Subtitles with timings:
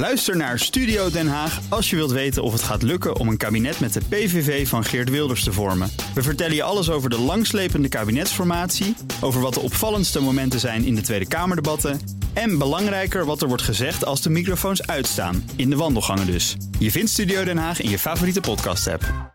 [0.00, 3.36] Luister naar Studio Den Haag als je wilt weten of het gaat lukken om een
[3.36, 5.90] kabinet met de PVV van Geert Wilders te vormen.
[6.14, 10.94] We vertellen je alles over de langslepende kabinetsformatie, over wat de opvallendste momenten zijn in
[10.94, 12.00] de Tweede Kamerdebatten
[12.32, 16.56] en belangrijker wat er wordt gezegd als de microfoons uitstaan, in de wandelgangen dus.
[16.78, 19.34] Je vindt Studio Den Haag in je favoriete podcast-app.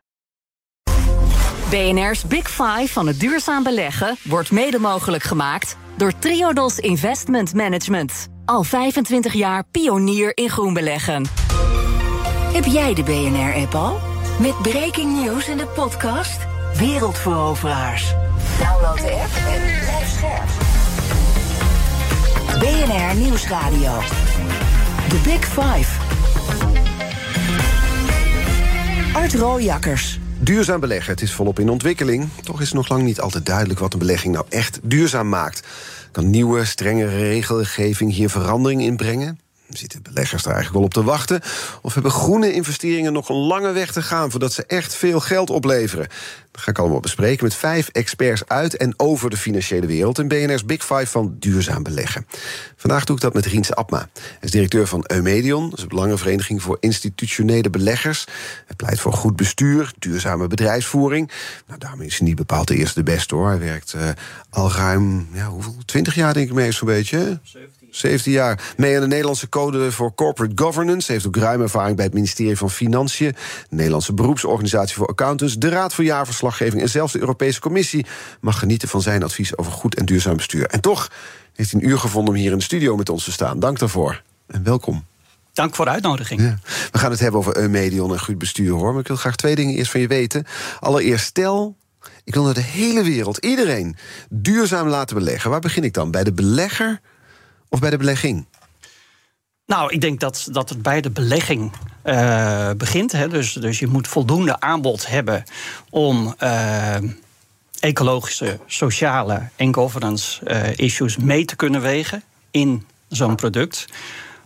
[1.70, 8.34] BNR's Big Five van het duurzaam beleggen wordt mede mogelijk gemaakt door Triodos Investment Management.
[8.46, 11.25] Al 25 jaar pionier in groen beleggen.
[12.54, 13.99] Heb jij de BNR-app al?
[14.40, 16.38] Met breaking news in de podcast
[16.77, 18.13] Wereldveroveraars.
[18.59, 20.49] Download de app en blijf scherp.
[22.59, 23.99] BNR Nieuwsradio.
[25.09, 26.02] The Big Five.
[29.13, 30.20] Art Rooijakkers.
[30.40, 32.30] Duurzaam beleggen, het is volop in ontwikkeling.
[32.43, 35.68] Toch is nog lang niet altijd duidelijk wat een belegging nou echt duurzaam maakt.
[36.16, 39.40] Kan nieuwe, strengere regelgeving hier verandering in brengen?
[39.70, 41.42] Zitten beleggers daar eigenlijk wel op te wachten?
[41.82, 45.49] Of hebben groene investeringen nog een lange weg te gaan voordat ze echt veel geld
[45.49, 46.07] opleveren?
[46.52, 50.27] Dat ga ik allemaal bespreken met vijf experts uit en over de financiële wereld in
[50.27, 52.26] BNR's Big Five van duurzaam beleggen.
[52.76, 54.10] Vandaag doe ik dat met Riens Abma.
[54.13, 58.26] Hij is directeur van Eumedion, een belangenvereniging voor institutionele beleggers.
[58.66, 61.32] Hij pleit voor goed bestuur, duurzame bedrijfsvoering.
[61.68, 63.48] Nou, daarmee is hij niet bepaald de eerste de beste hoor.
[63.48, 64.09] Hij werkt uh,
[64.50, 65.75] al ruim, ja, hoeveel?
[65.85, 67.40] 20 jaar denk ik mee, zo'n beetje.
[67.44, 67.72] 17
[68.24, 68.74] jaar.
[68.78, 71.12] Mee aan de Nederlandse Code voor Corporate Governance.
[71.12, 73.31] Heeft ook ruime ervaring bij het ministerie van Financiën.
[73.69, 75.56] De Nederlandse Beroepsorganisatie voor Accountants.
[75.56, 76.81] De Raad voor Jaarverslaggeving.
[76.81, 78.06] En zelfs de Europese Commissie
[78.41, 80.66] mag genieten van zijn advies over goed en duurzaam bestuur.
[80.66, 81.12] En toch
[81.53, 83.59] heeft hij een uur gevonden om hier in de studio met ons te staan.
[83.59, 84.22] Dank daarvoor.
[84.47, 85.06] En welkom.
[85.53, 86.41] Dank voor de uitnodiging.
[86.41, 86.57] Ja.
[86.91, 88.91] We gaan het hebben over Eumedion en goed bestuur hoor.
[88.91, 90.46] Maar ik wil graag twee dingen eerst van je weten.
[90.79, 91.75] Allereerst, stel
[92.23, 93.96] ik wil naar de hele wereld, iedereen,
[94.29, 95.50] duurzaam laten beleggen.
[95.50, 96.12] Waar begin ik dan?
[96.12, 97.01] Bij de belegger
[97.69, 98.46] of bij de belegging?
[99.66, 101.72] Nou, ik denk dat, dat het bij de belegging
[102.03, 103.12] uh, begint.
[103.12, 103.28] Hè.
[103.28, 105.44] Dus, dus je moet voldoende aanbod hebben
[105.90, 106.96] om uh,
[107.79, 113.85] ecologische, sociale en governance uh, issues mee te kunnen wegen in zo'n product.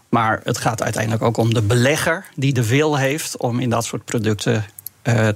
[0.09, 3.85] Maar het gaat uiteindelijk ook om de belegger die de wil heeft om in dat
[3.85, 4.65] soort producten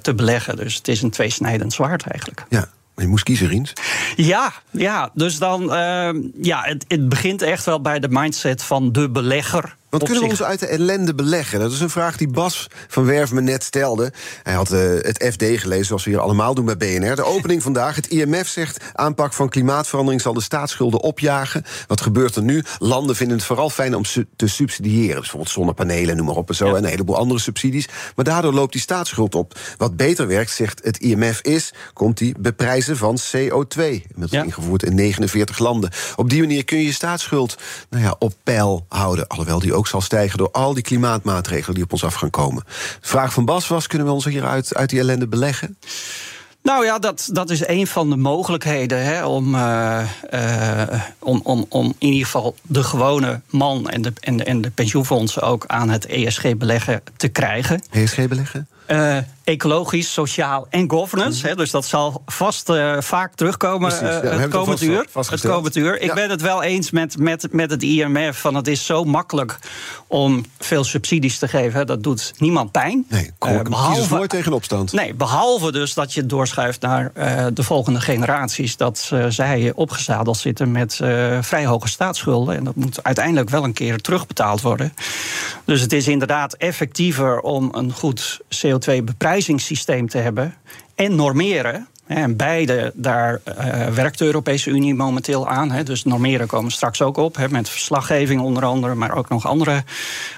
[0.02, 0.56] te beleggen.
[0.56, 2.46] Dus het is een tweesnijdend zwaard eigenlijk.
[2.50, 2.69] Ja.
[2.96, 3.74] Je moest kiezen, Riens.
[4.16, 5.64] Ja, ja dus dan.
[5.64, 6.09] Uh,
[6.42, 9.76] ja, het, het begint echt wel bij de mindset van de belegger.
[10.00, 11.59] Want kunnen we ons uit de ellende beleggen?
[11.59, 14.14] Dat is een vraag die Bas van Werf me net stelde.
[14.44, 17.16] Hij had uh, het FD gelezen, zoals we hier allemaal doen bij BNR.
[17.16, 17.96] De opening vandaag.
[17.96, 21.64] Het IMF zegt: aanpak van klimaatverandering zal de staatsschulden opjagen.
[21.88, 22.64] Wat gebeurt er nu?
[22.80, 25.20] Landen vinden het vooral fijn om su te subsidiëren.
[25.20, 26.66] bijvoorbeeld zonnepanelen, noem maar op en zo.
[26.66, 26.75] Ja.
[26.75, 27.88] En een heleboel andere subsidies.
[28.16, 29.60] Maar daardoor loopt die staatsschuld op.
[29.78, 33.78] Wat beter werkt, zegt het IMF, is: komt die beprijzen van CO2.
[33.78, 34.44] Inmiddels ja.
[34.44, 35.92] ingevoerd in 49 landen.
[36.16, 37.58] Op die manier kun je je staatsschuld
[37.90, 39.28] nou ja, op peil houden.
[39.28, 42.63] Alhoewel die ook zal stijgen door al die klimaatmaatregelen die op ons af gaan komen.
[43.01, 45.77] De vraag van Bas was: kunnen we ons hieruit uit die ellende beleggen?
[46.63, 51.66] Nou ja, dat, dat is een van de mogelijkheden hè, om, uh, uh, om, om,
[51.69, 55.63] om in ieder geval de gewone man en de, en de, en de pensioenfondsen ook
[55.67, 57.83] aan het ESG-beleggen te krijgen.
[57.91, 58.67] ESG-beleggen?
[58.88, 61.44] Uh, ecologisch, sociaal en governance.
[61.44, 61.49] Mm.
[61.49, 65.41] Hè, dus dat zal vast uh, vaak terugkomen Precies, ja, uh, het, komend uur, het
[65.41, 66.01] komend uur.
[66.01, 66.13] Ik ja.
[66.13, 68.39] ben het wel eens met, met, met het IMF.
[68.39, 69.59] Van het is zo makkelijk
[70.07, 71.88] om veel subsidies te geven.
[71.88, 73.05] Dat doet niemand pijn.
[73.09, 74.91] Nee, kom, behalve, nooit tegen opstand.
[74.91, 77.11] Nee, behalve dus dat je het doorschuift naar
[77.53, 78.77] de volgende generaties.
[78.77, 80.95] Dat zij opgezadeld zitten met
[81.41, 82.55] vrij hoge staatsschulden.
[82.55, 84.94] En dat moet uiteindelijk wel een keer terugbetaald worden.
[85.65, 88.39] Dus het is inderdaad effectiever om een goed
[88.73, 90.53] CO2-beprijzingssysteem te hebben
[90.95, 91.88] en normeren.
[92.08, 95.72] En beide, daar uh, werkt de Europese Unie momenteel aan.
[95.72, 95.84] Hè.
[95.84, 97.36] Dus normeren komen straks ook op.
[97.36, 98.96] Hè, met verslaggeving onder andere.
[98.96, 99.84] Maar ook nog andere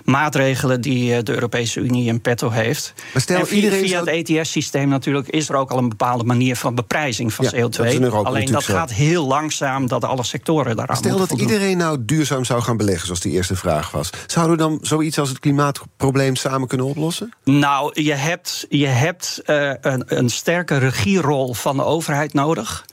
[0.03, 2.93] maatregelen die de Europese Unie in petto heeft.
[3.13, 4.09] Maar stel, en via, iedereen via zou...
[4.09, 7.99] het ETS-systeem natuurlijk is er ook al een bepaalde manier van beprijzing van ja, CO2.
[7.99, 11.47] Dat Alleen dat gaat heel langzaam dat alle sectoren daaraan Stel dat voldoen.
[11.47, 14.09] iedereen nou duurzaam zou gaan beleggen, zoals die eerste vraag was.
[14.27, 17.33] Zouden we dan zoiets als het klimaatprobleem samen kunnen oplossen?
[17.43, 22.85] Nou, je hebt, je hebt uh, een, een sterke regierol van de overheid nodig.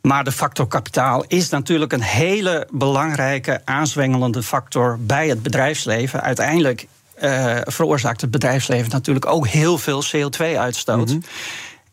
[0.00, 6.22] Maar de factor kapitaal is natuurlijk een hele belangrijke aanzwengelende factor bij het bedrijfsleven.
[6.22, 6.86] Uiteindelijk
[7.22, 11.06] uh, veroorzaakt het bedrijfsleven natuurlijk ook heel veel CO2-uitstoot.
[11.06, 11.22] Mm -hmm.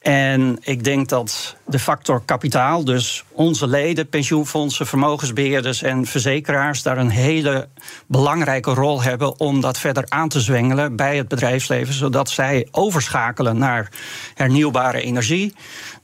[0.04, 6.98] En ik denk dat de factor kapitaal, dus onze leden, pensioenfondsen, vermogensbeheerders en verzekeraars, daar
[6.98, 7.68] een hele
[8.08, 13.58] belangrijke rol hebben om dat verder aan te zwengelen bij het bedrijfsleven, zodat zij overschakelen
[13.58, 13.90] naar
[14.34, 15.54] hernieuwbare energie.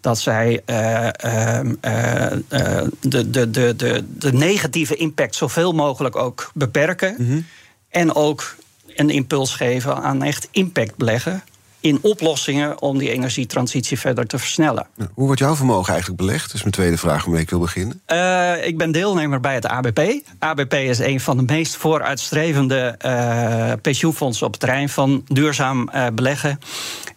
[0.02, 6.52] Dat zij uh, uh, uh, de, de, de, de, de negatieve impact zoveel mogelijk ook
[6.54, 7.16] beperken.
[7.18, 7.46] Mm -hmm.
[7.90, 8.56] En ook
[8.96, 11.44] een impuls geven aan echt impact beleggen
[11.80, 14.88] in oplossingen om die energietransitie verder te versnellen.
[15.14, 16.46] Hoe wordt jouw vermogen eigenlijk belegd?
[16.46, 18.02] Dat is mijn tweede vraag waarmee ik wil beginnen.
[18.08, 20.00] Uh, ik ben deelnemer bij het ABP.
[20.40, 26.08] ABP is een van de meest vooruitstrevende uh, pensioenfondsen op het terrein van duurzaam uh,
[26.14, 26.60] beleggen.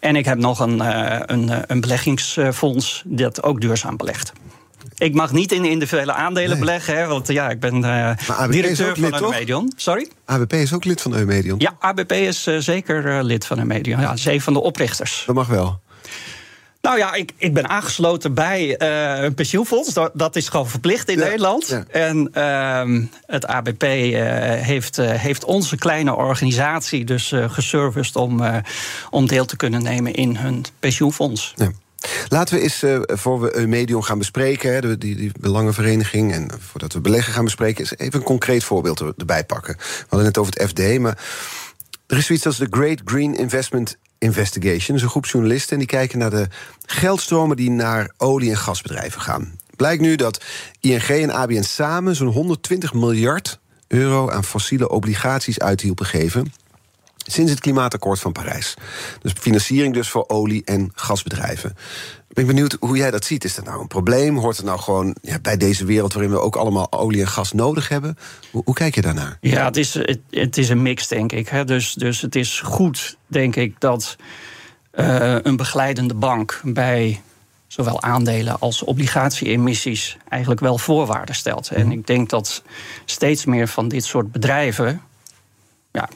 [0.01, 0.81] En ik heb nog een,
[1.33, 4.33] een, een beleggingsfonds dat ook duurzaam belegt.
[4.97, 6.59] Ik mag niet in individuele aandelen nee.
[6.59, 9.73] beleggen, hè, want ja, ik ben uh, directeur van Eumedion.
[9.77, 10.09] Sorry?
[10.25, 11.59] ABP is ook lid van Eumedion.
[11.59, 14.01] Ja, ABP is uh, zeker uh, lid van Eumedion.
[14.01, 15.23] Ja, is een van de oprichters.
[15.27, 15.81] Dat mag wel.
[16.81, 18.81] Nou ja, ik, ik ben aangesloten bij
[19.25, 19.95] een pensioenfonds.
[19.95, 21.69] Dat, dat, is gewoon verplicht in ja, Nederland.
[21.69, 21.85] Ja.
[21.91, 23.83] En uh, het ABP
[24.63, 28.43] heeft, heeft onze kleine organisatie dus geserviced om,
[29.11, 31.53] om deel te kunnen nemen in hun pensioenfonds.
[31.57, 31.71] Ja.
[32.29, 36.93] Laten we eens, uh, voor we Eumedion gaan bespreken, hè, die, die belangenvereniging, en voordat
[36.93, 39.77] we beleggen gaan bespreken, eens even een concreet voorbeeld erbij pakken.
[39.77, 41.19] We hadden het over het FD, maar
[42.07, 44.87] er is zoiets als de Great Green Investment Investigation.
[44.87, 46.49] Dat is een groep journalisten en die kijken naar de
[46.87, 49.59] geldstromen die naar olie- en gasbedrijven gaan.
[49.77, 50.45] Blijkt nu dat
[50.81, 53.59] ING en ABN samen zo'n 120 miljard
[53.89, 56.53] euro aan fossiele obligaties uithielpen geven
[57.27, 58.75] sinds het klimaatakkoord van Parijs.
[59.21, 61.77] Dus financiering dus voor olie- en gasbedrijven.
[62.29, 63.45] Ik ben benieuwd hoe jij dat ziet.
[63.45, 64.37] Is dat nou een probleem?
[64.37, 67.53] Hoort het nou gewoon ja, bij deze wereld waarin we ook allemaal olie en gas
[67.53, 68.19] nodig hebben?
[68.51, 69.39] Hoe, hoe kijk je daarnaar?
[69.41, 71.49] Ja, het is, het, het is een mix, denk ik.
[71.49, 71.65] Hè.
[71.65, 74.17] Dus, dus het is goed, denk ik, dat
[74.95, 77.21] uh, een begeleidende bank bij
[77.67, 81.69] zowel aandelen als obligatie-emissies eigenlijk wel voorwaarden stelt.
[81.69, 82.63] En ik denk dat
[83.05, 85.03] steeds meer van dit soort bedrijven
[85.93, 86.09] ja,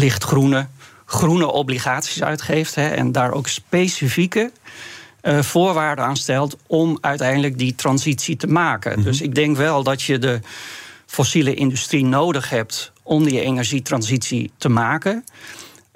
[0.00, 0.66] lichtgroene,
[1.04, 2.74] groene obligaties uitgeeft.
[2.74, 4.52] Hè, en daar ook specifieke
[5.22, 8.92] uh, voorwaarden aan stelt om uiteindelijk die transitie te maken.
[8.92, 9.02] Mhm.
[9.02, 10.40] Dus ik denk wel dat je de
[11.06, 15.24] fossiele industrie nodig hebt om die energietransitie te maken.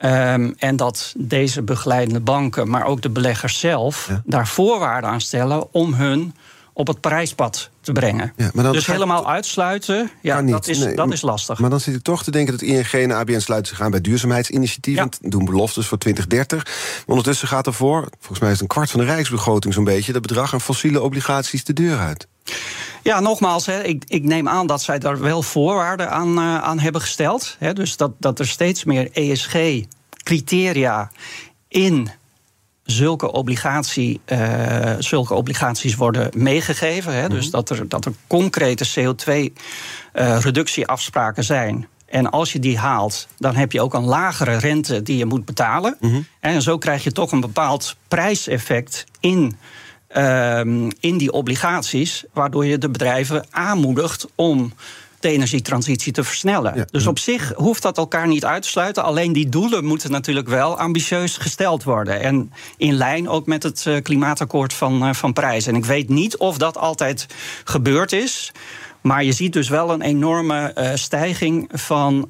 [0.04, 4.22] Um, en dat deze begeleidende banken, maar ook de beleggers zelf, Ja.
[4.24, 6.34] daar voorwaarden aan stellen om hun
[6.76, 8.32] op het prijspad te brengen.
[8.36, 10.96] Ja, maar dan dus helemaal uitsluiten, ja, dat, is, nee.
[10.96, 11.58] dat is lastig.
[11.58, 14.00] Maar dan zit ik toch te denken dat ING en ABN sluiten zich aan bij
[14.00, 15.10] duurzaamheidsinitiatieven.
[15.20, 16.64] Doen beloftes voor 2030.
[16.64, 19.84] Maar ondertussen gaat er voor, volgens mij is het een kwart van de rijksbegroting zo'n
[19.84, 22.26] beetje, dat bedrag aan fossiele obligaties de deur uit.
[23.02, 26.78] Ja, nogmaals, hè, ik, ik neem aan dat zij daar wel voorwaarden aan, eh, aan
[26.78, 27.56] hebben gesteld.
[27.58, 31.10] Hè, dus dat, dat er steeds meer ESG-criteria
[31.68, 32.10] in
[32.84, 37.14] zulke, obligatie, eh, zulke obligaties worden meegegeven.
[37.14, 41.88] Hè, Dus dat er, dat er concrete CO2-reductieafspraken zijn.
[42.06, 45.44] En als je die haalt, dan heb je ook een lagere rente die je moet
[45.44, 45.96] betalen.
[46.40, 49.56] En zo krijg je toch een bepaald prijseffect in
[50.08, 54.72] ehm, in die obligaties, waardoor je de bedrijven aanmoedigt om
[55.24, 56.76] de energietransitie te versnellen.
[56.76, 56.84] Ja.
[56.90, 59.04] Dus op zich hoeft dat elkaar niet uit te sluiten.
[59.04, 62.20] Alleen die doelen moeten natuurlijk wel ambitieus gesteld worden.
[62.20, 65.66] En in lijn ook met het eh, klimaatakkoord van, eh, van Parijs.
[65.66, 67.26] En ik weet niet of dat altijd
[67.64, 68.52] gebeurd is.
[69.00, 72.28] Maar je ziet dus wel een enorme eh, stijging van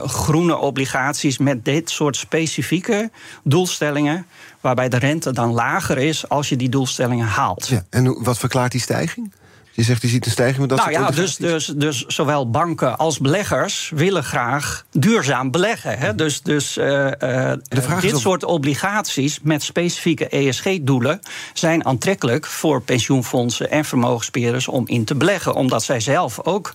[0.00, 3.10] groene obligaties met dit soort specifieke
[3.44, 4.26] doelstellingen.
[4.60, 7.66] Waarbij de rente dan lager is als je die doelstellingen haalt.
[7.66, 7.84] Ja.
[7.90, 9.32] En wat verklaart die stijging?
[9.76, 12.50] Je zegt je ziet een stijging met dat nou soort ja, dus, dus, dus zowel
[12.50, 15.98] banken als beleggers willen graag duurzaam beleggen.
[15.98, 16.14] Hè?
[16.14, 17.58] Dus, dus eh, eh,
[18.00, 21.20] dit of- soort obligaties met specifieke ESG-doelen
[21.52, 25.54] zijn aantrekkelijk voor pensioenfondsen en vermogensbeheerders om in te beleggen.
[25.54, 26.72] Omdat zij zelf ook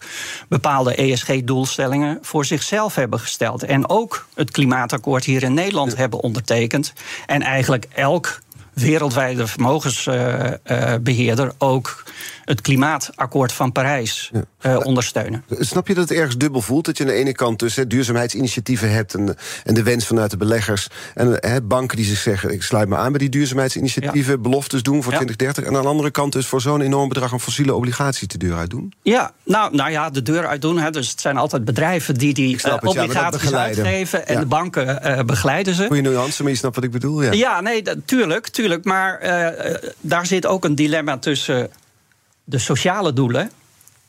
[0.48, 3.64] bepaalde ESG-doelstellingen voor zichzelf hebben gesteld.
[3.64, 6.94] En ook het klimaatakkoord hier in Nederland hebben ondertekend.
[7.26, 8.42] En eigenlijk elk
[8.74, 12.04] wereldwijde vermogensbeheerder ook
[12.46, 15.44] het klimaatakkoord van Parijs eh, ondersteunen.
[15.60, 16.86] Snap je dat het ergens dubbel voelt?
[16.86, 19.14] Dat je aan de ene kant dus duurzaamheidsinitiatieven hebt...
[19.14, 20.88] En, en de wens vanuit de beleggers.
[21.14, 24.42] En banken die zich zeggen, ik sluit me aan bij die duurzaamheidsinitiatieven...
[24.42, 25.18] beloftes doen voor Ja.
[25.18, 25.64] 2030.
[25.64, 27.34] En aan de andere kant dus voor zo'n enorm bedrag...
[27.34, 28.94] aan fossiele obligaties de deur uit doen.
[29.02, 30.78] Ja, nou, nou ja, de deur uitdoen.
[30.78, 30.90] Hè.
[30.90, 34.28] Dus het zijn altijd bedrijven die die eh, obligaties uitgeven...
[34.28, 35.86] en de banken eh, begeleiden ze.
[35.88, 37.24] Goeie nuance, maar je snapt wat ik bedoel.
[37.24, 37.32] Ja.
[37.32, 38.84] Ja, nee, tuurlijk, tuurlijk.
[38.84, 39.20] Maar
[40.02, 41.70] daar zit ook een dilemma tussen
[42.52, 43.52] de sociale doelen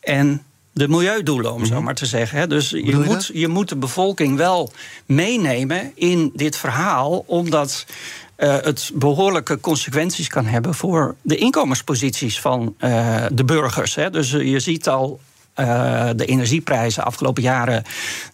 [0.01, 2.39] en de milieudoelen, om zo maar te zeggen.
[2.39, 2.47] hè.
[2.47, 3.05] Dus je Mhm.
[3.05, 4.73] moet, je moet de bevolking wel
[5.07, 7.87] meenemen in dit verhaal, omdat
[8.37, 13.95] eh, het behoorlijke consequenties kan hebben voor de inkomensposities van eh, de burgers.
[13.95, 14.11] Hè.
[14.11, 15.21] Dus eh, je ziet al
[16.17, 17.85] de energieprijzen afgelopen jaren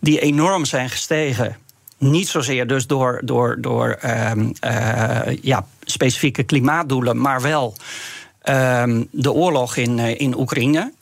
[0.00, 1.56] die enorm zijn gestegen.
[1.98, 7.76] Niet zozeer dus door, door, door ehm, eh, ja, specifieke klimaatdoelen, maar wel
[8.48, 10.92] ehm, de oorlog in, eh, in Oekraïne.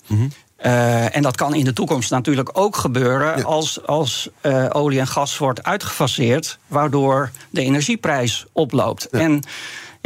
[0.67, 5.07] Uh, en dat kan in de toekomst natuurlijk ook gebeuren als, als uh, olie en
[5.07, 9.09] gas wordt uitgefaseerd, waardoor de energieprijs oploopt.
[9.11, 9.19] Ja.
[9.19, 9.43] En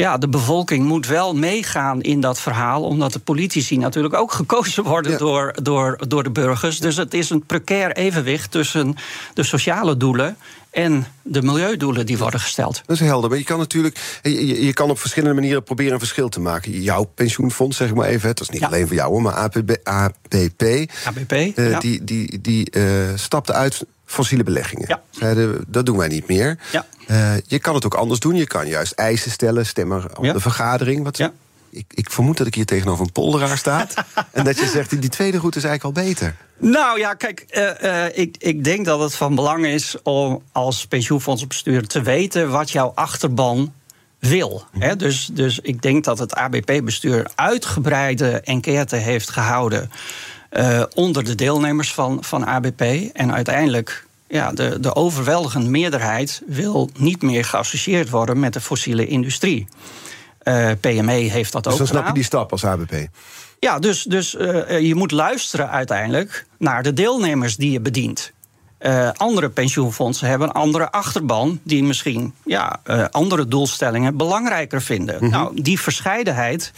[0.01, 4.85] ja, de bevolking moet wel meegaan in dat verhaal, omdat de politici natuurlijk ook gekozen
[4.85, 5.19] worden ja.
[5.19, 6.79] door, door, door de burgers.
[6.79, 8.95] Dus het is een precair evenwicht tussen
[9.35, 10.37] de sociale doelen
[10.71, 12.83] en de milieudoelen die worden gesteld.
[12.87, 13.31] Dat is helder.
[13.31, 16.83] Maar je kan natuurlijk je, je kan op verschillende manieren proberen een verschil te maken.
[16.83, 18.67] Jouw pensioenfonds, zeg ik maar even, dat is niet ja.
[18.67, 20.63] alleen voor jou, maar APB, APP,
[21.05, 21.79] ABP uh, ja.
[21.79, 24.85] die, die, die uh, stapte uit fossiele beleggingen.
[24.89, 25.03] Ja.
[25.11, 26.59] Zeiden, dat doen wij niet meer.
[26.73, 26.87] Ja.
[27.11, 28.35] Uh, je kan het ook anders doen.
[28.35, 30.33] Je kan juist eisen stellen, stemmen op Ja.
[30.33, 31.05] de vergadering.
[31.05, 31.33] Wat, Ja.
[31.71, 33.87] ik, ik vermoed dat ik hier tegenover een polderaar sta.
[34.33, 36.37] en dat je zegt, die, tweede route is eigenlijk al beter.
[36.59, 40.87] Nou ja, kijk, uh, uh, ik, ik denk dat het van belang is om als
[40.87, 43.73] pensioenfondsbestuurder te weten wat jouw achterban
[44.19, 44.65] wil.
[44.73, 44.97] Mhm.
[44.97, 49.91] Dus, dus ik denk dat het ABP-bestuur uitgebreide enquête heeft gehouden
[50.51, 52.81] uh, onder de deelnemers van, van ABP.
[53.13, 59.07] En uiteindelijk, ja, de, de overweldigende meerderheid wil niet meer geassocieerd worden met de fossiele
[59.07, 59.67] industrie.
[60.45, 62.95] Uh, PME heeft dat dus ook dan snap je die stap als ABP.
[63.59, 68.33] Ja, dus, dus uh, je moet luisteren uiteindelijk naar de deelnemers die je bedient.
[68.81, 75.15] Uh, andere pensioenfondsen hebben een andere achterban die misschien ja, uh, andere doelstellingen belangrijker vinden.
[75.15, 75.25] Mhm.
[75.25, 75.41] Mm -hmm.
[75.41, 76.73] Nou, die verscheidenheid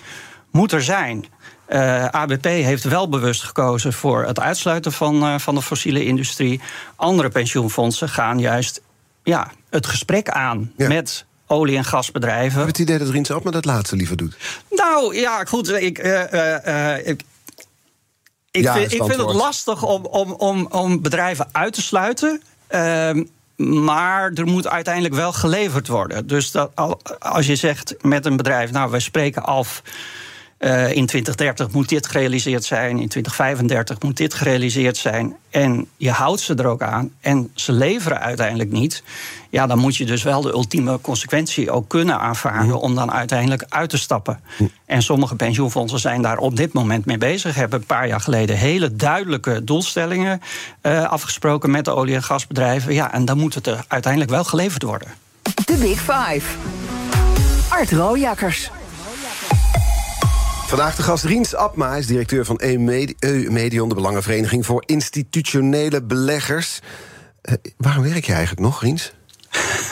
[0.51, 1.25] moet er zijn.
[1.73, 6.61] Uh, ABP heeft wel bewust gekozen voor het uitsluiten van, uh, van de fossiele industrie.
[6.97, 8.81] Andere pensioenfondsen gaan juist
[9.23, 10.89] ja, het gesprek aan ja.
[10.89, 12.51] met olie- en gasbedrijven.
[12.51, 14.37] Ik heb het idee dat Riens maar dat laatste liever doet.
[14.71, 15.69] Nou ja, goed.
[15.69, 17.23] Ik, uh, ik,
[18.51, 22.43] ik, ja, vind, ik vind het lastig om, om, om, om bedrijven uit te sluiten.
[22.71, 23.11] Uh,
[23.57, 26.27] maar er moet uiteindelijk wel geleverd worden.
[26.27, 26.71] Dus dat,
[27.19, 29.83] als je zegt met een bedrijf, nou, wij spreken af.
[30.65, 35.37] Uh, in 2030 moet dit gerealiseerd zijn, in 2035 moet dit gerealiseerd zijn.
[35.51, 39.03] En je houdt ze er ook aan en ze leveren uiteindelijk niet.
[39.51, 43.65] Ja, dan moet je dus wel de ultieme consequentie ook kunnen aanvaarden om dan uiteindelijk
[43.69, 44.41] uit te stappen.
[44.87, 47.55] En sommige pensioenfondsen zijn daar op dit moment mee bezig.
[47.55, 50.41] Hebben een paar jaar geleden hele duidelijke doelstellingen
[50.83, 52.95] uh, afgesproken met de olie- en gasbedrijven.
[52.95, 55.09] Ja, en dan moet het er uiteindelijk wel geleverd worden.
[55.65, 56.57] De Big Five.
[57.69, 58.71] Art Rooijakkers.
[60.73, 66.81] Vandaag de gast Riens Abma, hij is directeur van EU-Medion, de Belangenvereniging voor Institutionele Beleggers.
[67.43, 69.13] Uh, waarom werk je eigenlijk nog, Riens?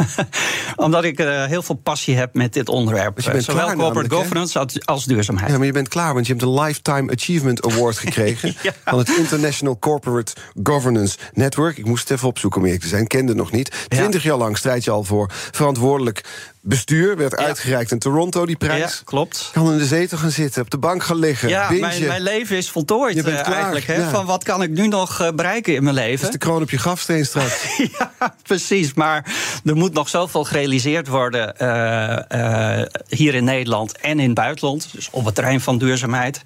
[0.77, 3.17] Omdat ik uh, heel veel passie heb met dit onderwerp.
[3.17, 5.51] Dus je bent Zowel klaar corporate namelijk, governance als, als, duurzaamheid.
[5.51, 8.55] Ja, maar je bent klaar, want je hebt een Lifetime Achievement Award gekregen...
[8.63, 8.73] ja.
[8.85, 10.33] van het International Corporate
[10.63, 11.79] Governance Network.
[11.79, 13.87] Ik moest het even opzoeken om eerlijk te zijn, kende het nog niet.
[13.89, 14.29] Twintig ja.
[14.29, 16.25] jaar lang strijd je al voor verantwoordelijk
[16.61, 17.17] bestuur.
[17.17, 17.47] Werd ja.
[17.47, 18.81] uitgereikt in Toronto, die prijs.
[18.81, 19.51] Ja, klopt.
[19.53, 22.57] Kan in de zetel gaan zitten, op de bank gaan liggen, Ja, mijn, mijn, leven
[22.57, 23.55] is voltooid je bent uh, klaar.
[23.55, 23.87] eigenlijk.
[23.87, 23.95] Hè?
[23.95, 24.11] Ja.
[24.11, 26.17] Van wat kan ik nu nog uh, bereiken in mijn leven?
[26.17, 27.77] Dat is de kroon op je grafsteen straks.
[27.99, 28.95] ja, precies.
[28.95, 34.89] Maar er moet nog zoveel gerealiseerd worden uh, hier in Nederland en in het buitenland.
[34.93, 36.43] Dus op het terrein van duurzaamheid.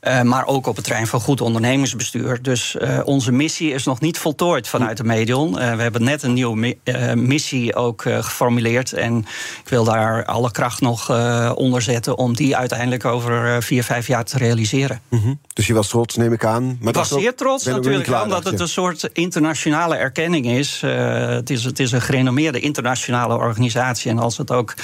[0.00, 2.42] Uh, maar ook op het terrein van goed ondernemersbestuur.
[2.42, 5.50] Dus uh, onze missie is nog niet voltooid vanuit de Medion.
[5.50, 6.78] Uh, we hebben net een nieuwe mi
[7.14, 8.92] missie ook geformuleerd.
[8.92, 9.18] En
[9.64, 11.10] ik wil daar alle kracht nog
[11.56, 15.00] onder zetten om die uiteindelijk over vier, vijf jaar te realiseren.
[15.08, 15.40] Mm -hmm.
[15.52, 16.78] Dus je was trots, neem ik aan.
[16.80, 20.80] Maar ik was zeer trots natuurlijk, klaar, omdat het een soort internationale erkenning is.
[20.80, 21.64] het is.
[21.64, 24.10] Het is een gerenommeerde internationale organisatie.
[24.10, 24.74] En als het ook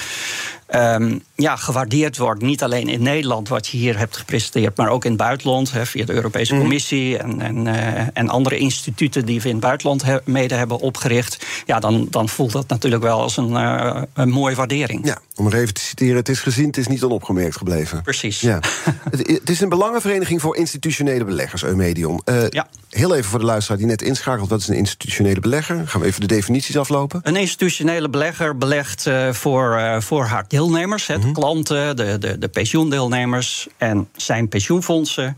[0.75, 5.03] um, ja, gewaardeerd wordt, niet alleen in Nederland, wat je hier hebt gepresenteerd, maar ook
[5.03, 6.59] in het buitenland, via de Europese mm.
[6.59, 10.79] Commissie en, en, uh, en andere instituten die we in het buitenland he, mede hebben
[10.79, 15.05] opgericht, ja, dan, dan voelt dat natuurlijk wel als een, uh, een mooie waardering.
[15.05, 18.01] Ja, om er even te citeren, het is gezien, het is niet onopgemerkt gebleven.
[18.01, 18.41] Precies.
[18.41, 18.59] Ja.
[19.09, 22.21] het, het, is een belangenvereniging voor institutionele beleggers, Eumedion.
[22.25, 22.67] Uh, ja.
[22.89, 25.87] Heel even voor de luisteraar die net inschakelt, wat is een institutionele belegger?
[25.87, 27.19] Gaan we even de definities aflopen?
[27.23, 31.33] Een institutionele belegger belegt voor, voor haar deelnemers, mm -hmm.
[31.33, 35.37] klanten, de, de, de pensioendeelnemers en zijn pensioenfondsen,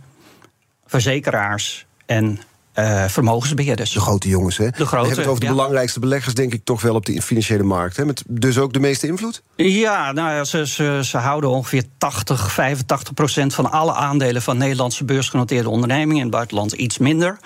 [0.86, 2.40] verzekeraars en
[2.84, 3.92] uh, vermogensbeheerders.
[3.92, 4.70] De grote jongens, hè?
[4.70, 5.52] De grote, We hebben het over de ja.
[5.52, 7.98] belangrijkste beleggers, denk ik, toch wel op de financiële markt.
[7.98, 8.06] Hè?
[8.06, 9.44] Met dus ook de meeste invloed?
[9.56, 14.58] Ja, nou ja, ze, ze, ze houden ongeveer 80, 85 procent van alle aandelen van
[14.58, 16.16] Nederlandse beursgenoteerde ondernemingen.
[16.16, 17.40] In het buitenland iets minder.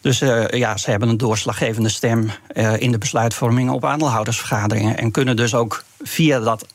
[0.00, 4.98] Dus uh, ja, ze hebben een doorslaggevende stem uh, in de besluitvorming op aandeelhoudersvergaderingen.
[4.98, 6.66] En kunnen dus ook via dat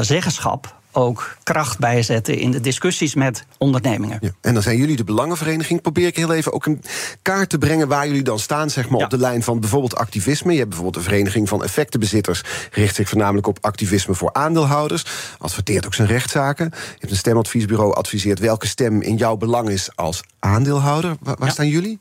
[0.00, 4.18] zeggenschap ook kracht bijzetten in de discussies met ondernemingen.
[4.20, 4.30] Ja.
[4.40, 5.80] En dan zijn jullie de Belangenvereniging.
[5.80, 6.82] Probeer ik heel even ook een
[7.22, 10.52] kaart te brengen waar jullie dan staan, zeg maar, op de lijn van bijvoorbeeld activisme.
[10.52, 15.04] Je hebt bijvoorbeeld de Vereniging van Effectenbezitters, richt zich voornamelijk op activisme voor aandeelhouders,
[15.38, 16.64] adverteert ook zijn rechtszaken.
[16.72, 21.16] Je hebt een stemadviesbureau, adviseert welke stem in jouw belang is als aandeelhouder.
[21.22, 21.98] Waar, staan jullie?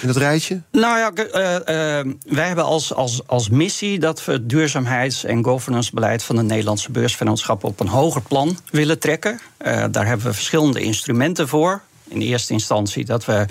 [0.00, 0.60] In dat rijtje?
[0.72, 5.44] Nou ja, uh, uh, wij hebben als, als, als missie dat we het duurzaamheids- en
[5.44, 9.40] governance-beleid van de Nederlandse beursvennootschap op een hoger plan willen trekken.
[9.66, 11.82] Uh, daar hebben we verschillende instrumenten voor.
[12.08, 13.46] In eerste instantie dat we.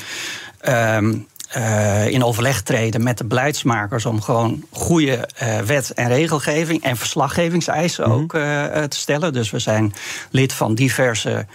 [0.60, 1.14] Ehm,
[1.56, 6.98] uh, in overleg treden met de beleidsmakers om gewoon goede uh, wet en regelgeving en
[6.98, 8.22] verslaggevingseisen mm -hmm.
[8.22, 9.34] ook uh, te stellen.
[9.34, 9.94] Dus we zijn
[10.32, 11.46] lid van diverse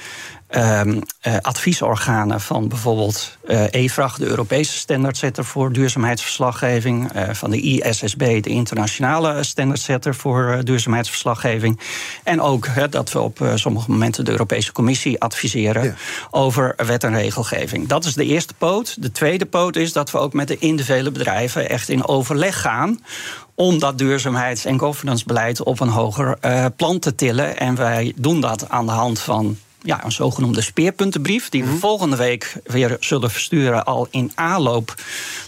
[0.56, 7.60] Um, uh, adviesorganen van bijvoorbeeld uh, EFRAG, de Europese standaardsetter voor duurzaamheidsverslaggeving, uh, van de
[7.60, 11.80] ISSB, de internationale standaardsetter voor duurzaamheidsverslaggeving.
[12.22, 15.94] En ook dat we op sommige momenten de Europese Commissie adviseren ja.
[16.30, 17.88] over wet en regelgeving.
[17.88, 19.02] Dat is de eerste poot.
[19.02, 23.00] De tweede poot is dat we ook met de individuele bedrijven echt in overleg gaan
[23.54, 26.38] om dat duurzaamheids- en governance beleid op een hoger
[26.76, 27.58] plan te tillen.
[27.58, 31.48] En wij doen dat aan de hand van ja, een zogenoemde speerpuntenbrief.
[31.48, 31.78] Die we mhm.
[31.78, 33.84] volgende week weer zullen versturen.
[33.84, 34.94] Al in aanloop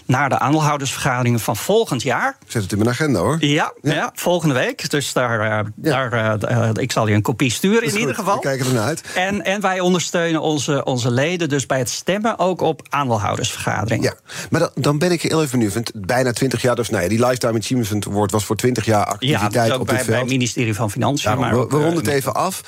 [0.05, 2.37] naar de aandeelhoudersvergaderingen van volgend jaar.
[2.47, 3.37] Zet het in mijn agenda hoor.
[3.39, 4.11] Ja, ja.
[4.13, 4.89] volgende week.
[4.89, 6.13] Dus daar, uh, daar
[6.51, 8.35] uh, ik zal je een kopie sturen in ieder geval.
[8.35, 9.03] We kijken ernaar uit.
[9.15, 14.03] En, en wij ondersteunen onze, onze leden dus bij het stemmen ook op aandeelhoudersvergaderingen.
[14.03, 15.91] Ja, maar dan, dan ben ik heel even benieuwd.
[15.95, 19.67] Bijna 20 jaar, dus nou ja, die Lifetime Achievement Award was voor 20 jaar activiteit
[19.67, 20.17] ja, ook op bij, dit veld.
[20.17, 21.37] bij het ministerie van Financiën.
[21.37, 22.63] Maar ook, we ronden het even af.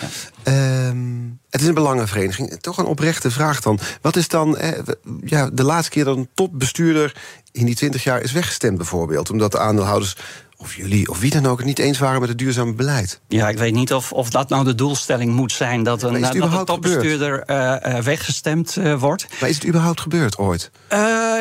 [0.48, 2.60] Um, het is een belangenvereniging.
[2.62, 3.80] Toch een oprechte vraag dan.
[4.02, 4.80] Wat is dan eh,
[5.24, 7.16] ja, de laatste keer dat een topbestuurder
[7.52, 9.30] in die 20 jaar is weggestemd, bijvoorbeeld?
[9.30, 10.16] Omdat de aandeelhouders
[10.60, 13.20] of jullie of wie dan ook het niet eens waren met het duurzame beleid.
[13.28, 16.36] Ja, ik weet niet of, of dat nou de doelstelling moet zijn dat een, dat
[16.36, 19.28] een topbestuurder uh, uh, weggestemd uh, wordt.
[19.40, 20.72] Maar is het überhaupt gebeurd ooit?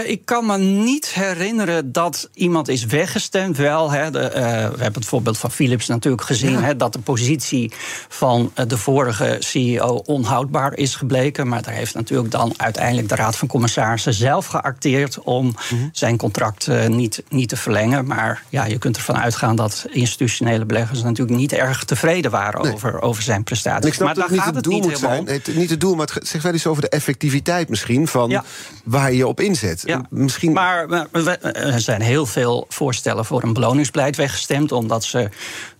[0.07, 3.57] ik kan me niet herinneren dat iemand is weggestemd.
[3.57, 6.61] Wel, hè, de, we hebben het voorbeeld van Philips natuurlijk gezien, ja.
[6.61, 7.73] hè, dat de positie
[8.09, 11.49] van de vorige CEO onhoudbaar is gebleken.
[11.49, 15.89] Maar daar heeft natuurlijk dan uiteindelijk de Raad van Commissarissen zelf geacteerd om mm -hmm.
[15.93, 18.07] zijn contract niet, niet te verlengen.
[18.07, 22.63] Maar ja, je kunt er ervan uitgaan dat institutionele beleggers natuurlijk niet erg tevreden waren
[22.63, 22.73] nee.
[22.73, 23.99] over, over zijn prestaties.
[23.99, 25.25] maar daar gaat het doel niet moet zijn.
[25.25, 28.45] Nee, niet het doel, maar het zegt wel iets over de effectiviteit misschien van ja.
[28.85, 29.83] waar je op inzet.
[29.85, 30.07] Ja.
[30.11, 30.53] Misschien...
[30.53, 31.07] Maar, maar
[31.53, 35.29] er zijn heel veel voorstellen voor een beloningsbeleid weggestemd, omdat ze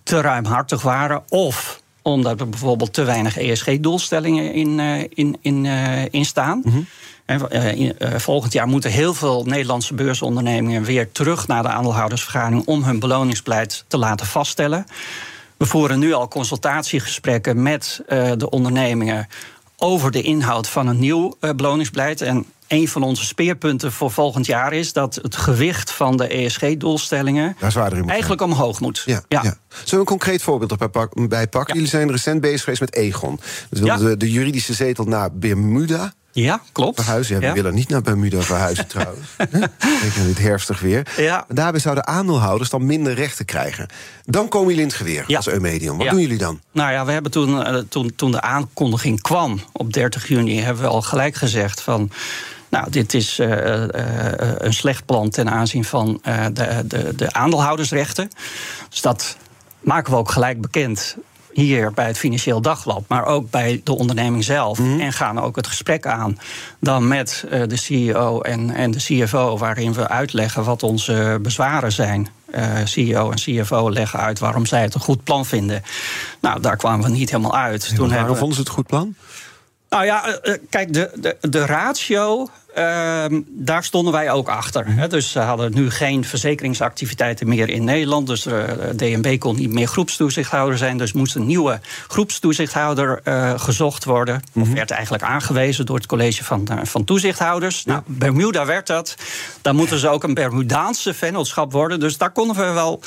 [0.03, 4.79] te ruimhartig waren of omdat er bijvoorbeeld te weinig ESG-doelstellingen in,
[5.13, 5.65] in, in,
[6.11, 6.61] in staan.
[6.63, 6.87] Mm -hmm.
[8.17, 13.83] Volgend jaar moeten heel veel Nederlandse beursondernemingen weer terug naar de aandeelhoudersvergadering om hun beloningsbeleid
[13.87, 14.85] te laten vaststellen.
[15.57, 18.01] We voeren nu al consultatiegesprekken met
[18.37, 19.27] de ondernemingen
[19.77, 22.21] over de inhoud van een nieuw beloningsbeleid.
[22.21, 27.55] En een van onze speerpunten voor volgend jaar is dat het gewicht van de ESG-doelstellingen
[28.07, 29.03] eigenlijk omhoog moet.
[29.05, 29.43] Ja, ja.
[29.43, 29.57] ja.
[29.69, 31.67] Zullen we een concreet voorbeeld erbij pakken?
[31.67, 31.73] Ja.
[31.73, 33.39] Jullie zijn recent bezig geweest met Egon.
[33.69, 33.97] Dus ja.
[33.97, 36.13] de, de juridische zetel naar Bermuda.
[36.43, 37.01] Ja, klopt.
[37.01, 37.39] Verhuizen.
[37.39, 39.27] Ja, we willen niet naar Bermuda verhuizen trouwens.
[40.01, 41.07] Zeker dit herfstig weer.
[41.17, 41.45] Ja.
[41.47, 43.87] Daarbij zouden aandeelhouders dan minder rechten krijgen.
[44.25, 45.37] Dan komen jullie in het geweer ja.
[45.37, 45.97] als Eumedium.
[45.97, 46.61] Wat doen jullie dan?
[46.71, 50.59] Nou ja, we hebben toen, uh, toen, toen de aankondiging kwam op 30 juni...
[50.59, 52.11] hebben we al gelijk gezegd van...
[52.69, 53.85] Nou, dit is uh, uh,
[54.57, 58.29] een slecht plan ten aanzien van uh, de, de, de aandeelhoudersrechten.
[58.89, 59.37] Dus dat
[59.79, 61.17] maken we ook gelijk bekend
[61.61, 64.79] hier bij het Financieel Dagblad, maar ook bij de onderneming zelf.
[64.79, 64.99] Mm -hmm.
[64.99, 66.39] En gaan ook het gesprek aan
[66.79, 71.91] dan met uh, de CEO en, en de CFO, waarin we uitleggen wat onze bezwaren
[71.91, 72.27] zijn.
[72.55, 75.83] Uh, CEO en CFO leggen uit waarom zij het een goed plan vinden.
[76.41, 77.87] Nou, daar kwamen we niet helemaal uit.
[77.89, 78.35] En Toen waarom we...
[78.35, 79.15] vonden ze het een goed plan?
[79.89, 80.39] Nou ja,
[80.69, 82.49] kijk, de, de, de ratio
[83.47, 84.85] daar stonden wij ook achter.
[84.87, 85.07] Hè.
[85.07, 88.27] Dus ze hadden nu geen verzekeringsactiviteiten meer in Nederland.
[88.27, 88.63] Dus uh,
[88.95, 90.97] DNB kon niet meer groepstoezichthouder zijn.
[90.97, 94.35] Dus moest een nieuwe groepstoezichthouder uh, gezocht worden.
[94.35, 94.61] Mm -hmm.
[94.61, 97.81] Of werd eigenlijk aangewezen door het college van, van toezichthouders.
[97.85, 97.91] Ja.
[97.91, 99.15] Nou, Bermuda werd dat.
[99.61, 101.99] Dan moeten ze ook een Bermudaanse vennootschap worden.
[101.99, 103.01] Dus daar konden we wel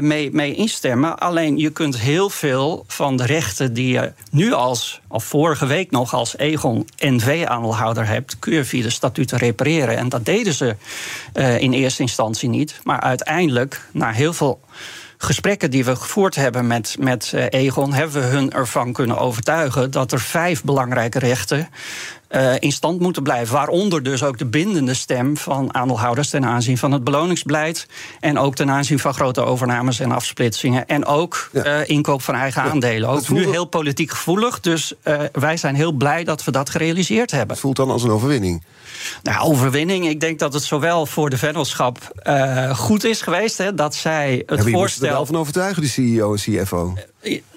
[0.00, 1.18] mee, mee instemmen.
[1.18, 5.90] Alleen je kunt heel veel van de rechten die je nu als, of vorige week
[5.90, 9.96] nog als Egon NV-aandeelhouder hebt, kun je via de statuten repareren.
[9.96, 10.76] En dat deden ze
[11.34, 12.80] uh, in eerste instantie niet.
[12.84, 14.60] Maar uiteindelijk, na heel veel
[15.18, 19.90] gesprekken die we gevoerd hebben met, met uh, Egon, hebben we hun ervan kunnen overtuigen
[19.90, 21.68] dat er vijf belangrijke rechten
[22.30, 23.54] uh, in stand moeten blijven.
[23.54, 27.86] Waaronder dus ook de bindende stem van aandeelhouders ten aanzien van het beloningsbeleid.
[28.20, 30.86] En ook ten aanzien van grote overnames en afsplitsingen.
[30.86, 33.08] En ook uh, inkoop van eigen aandelen.
[33.08, 34.60] Ook nu heel politiek gevoelig.
[34.60, 37.50] Dus uh, wij zijn heel blij dat we dat gerealiseerd hebben.
[37.50, 38.62] Het voelt dan als een overwinning.
[39.22, 40.08] Nou, overwinning.
[40.08, 41.98] Ik denk dat het zowel voor de vennootschap
[42.72, 45.06] goed is geweest hè, dat zij het ja, voorstel.
[45.06, 46.94] er wel van overtuigen, de CEO en CFO.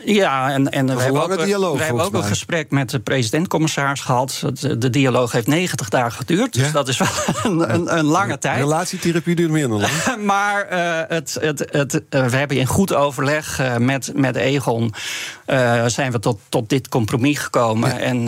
[0.05, 4.01] Ja, en, en we hebben ook, dialoog, we hebben ook een gesprek met de president-commissaris
[4.01, 4.43] gehad.
[4.77, 6.53] De dialoog heeft 90 dagen geduurd.
[6.53, 7.07] Dus dat is wel
[7.43, 8.57] een, een, een lange tijd.
[8.57, 10.23] Relatietherapie duurt meer dan lang.
[10.25, 14.93] maar uh, het, het, het, uh, we hebben in goed overleg uh, met, met Egon...
[15.85, 17.89] zijn we tot, tot dit compromis gekomen.
[17.89, 17.99] Ja.
[17.99, 18.21] En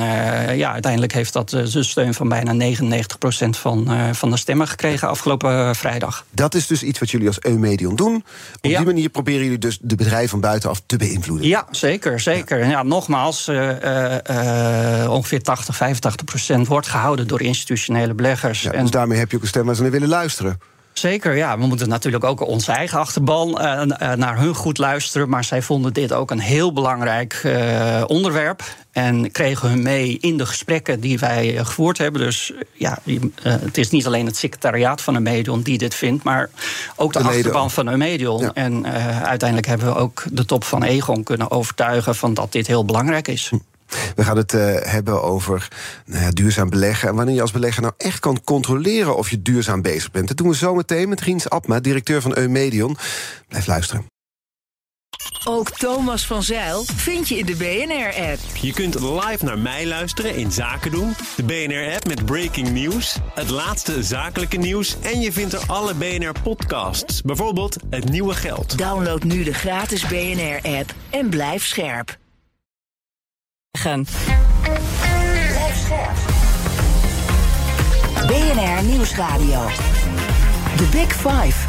[0.57, 5.75] ja, uiteindelijk heeft dat de steun van bijna 99% van, van de stemmen gekregen afgelopen
[5.75, 6.25] vrijdag.
[6.29, 8.15] Dat is dus iets wat jullie als Eumedion doen.
[8.15, 8.23] Op
[8.61, 8.77] ja.
[8.77, 11.22] die manier proberen jullie dus de bedrijven van buitenaf te beïnvloeden.
[11.39, 12.19] Ja, zeker.
[12.19, 12.59] zeker.
[12.59, 12.69] Ja.
[12.69, 18.61] ja nogmaals, uh, uh, ongeveer 80, 85 procent wordt gehouden door institutionele beleggers.
[18.61, 20.59] Ja, en dus daarmee heb je ook een stem waar ze naar willen luisteren.
[20.93, 21.57] Zeker, ja.
[21.57, 23.81] We moeten natuurlijk ook onze eigen achterban uh,
[24.13, 25.29] naar hun goed luisteren.
[25.29, 28.63] Maar zij vonden dit ook een heel belangrijk uh, onderwerp.
[28.91, 32.21] En kregen hun mee in de gesprekken die wij gevoerd hebben.
[32.21, 32.97] Dus ja,
[33.41, 36.49] het is niet alleen het secretariaat van Eumedion die dit vindt, maar
[36.95, 38.41] ook de, de achterban van Eumedion.
[38.41, 38.51] Ja.
[38.53, 38.85] En
[39.23, 43.27] uiteindelijk hebben we ook de top van Egon kunnen overtuigen van dat dit heel belangrijk
[43.27, 43.49] is.
[43.49, 43.55] Hm.
[44.15, 45.67] We gaan het uh, hebben over
[46.05, 47.09] nou ja, duurzaam beleggen.
[47.09, 50.27] En wanneer je als belegger nou echt kan controleren of je duurzaam bezig bent.
[50.27, 52.97] Dat doen we zo meteen met Riens Abma, directeur van Eumedion.
[53.47, 54.05] Blijf luisteren.
[55.45, 58.39] Ook Thomas van Zeil vind je in de BNR-app.
[58.61, 61.13] Je kunt live naar mij luisteren in Zaken doen.
[61.35, 64.95] De BNR-app met breaking news, het laatste zakelijke nieuws...
[65.01, 68.77] en je vindt er alle BNR-podcasts, bijvoorbeeld Het Nieuwe Geld.
[68.77, 72.21] Download nu de gratis BNR-app en blijf scherp.
[78.27, 79.65] BNR Nieuwsradio.
[80.77, 81.67] The Big Five.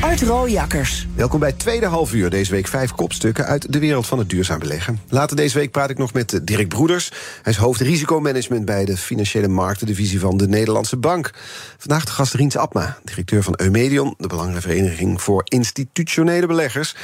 [0.00, 1.06] Art Rooijakkers.
[1.14, 2.30] Welkom bij het tweede half uur.
[2.30, 5.00] Deze week vijf kopstukken uit de wereld van het duurzaam beleggen.
[5.08, 7.12] Later deze week praat ik nog met Dirk Broeders.
[7.42, 11.30] Hij is hoofd risicomanagement bij de Financiële Marktendivisie van de Nederlandse Bank.
[11.78, 14.14] Vandaag de gast Riens Abma, directeur van Eumedion...
[14.18, 16.94] de belangrijke vereniging voor institutionele beleggers...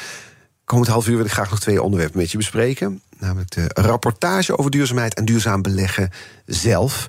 [0.68, 3.00] Komend half uur wil ik graag nog twee onderwerpen met je bespreken.
[3.18, 6.11] Namelijk de rapportage over duurzaamheid en duurzaam beleggen
[6.46, 7.07] zelf.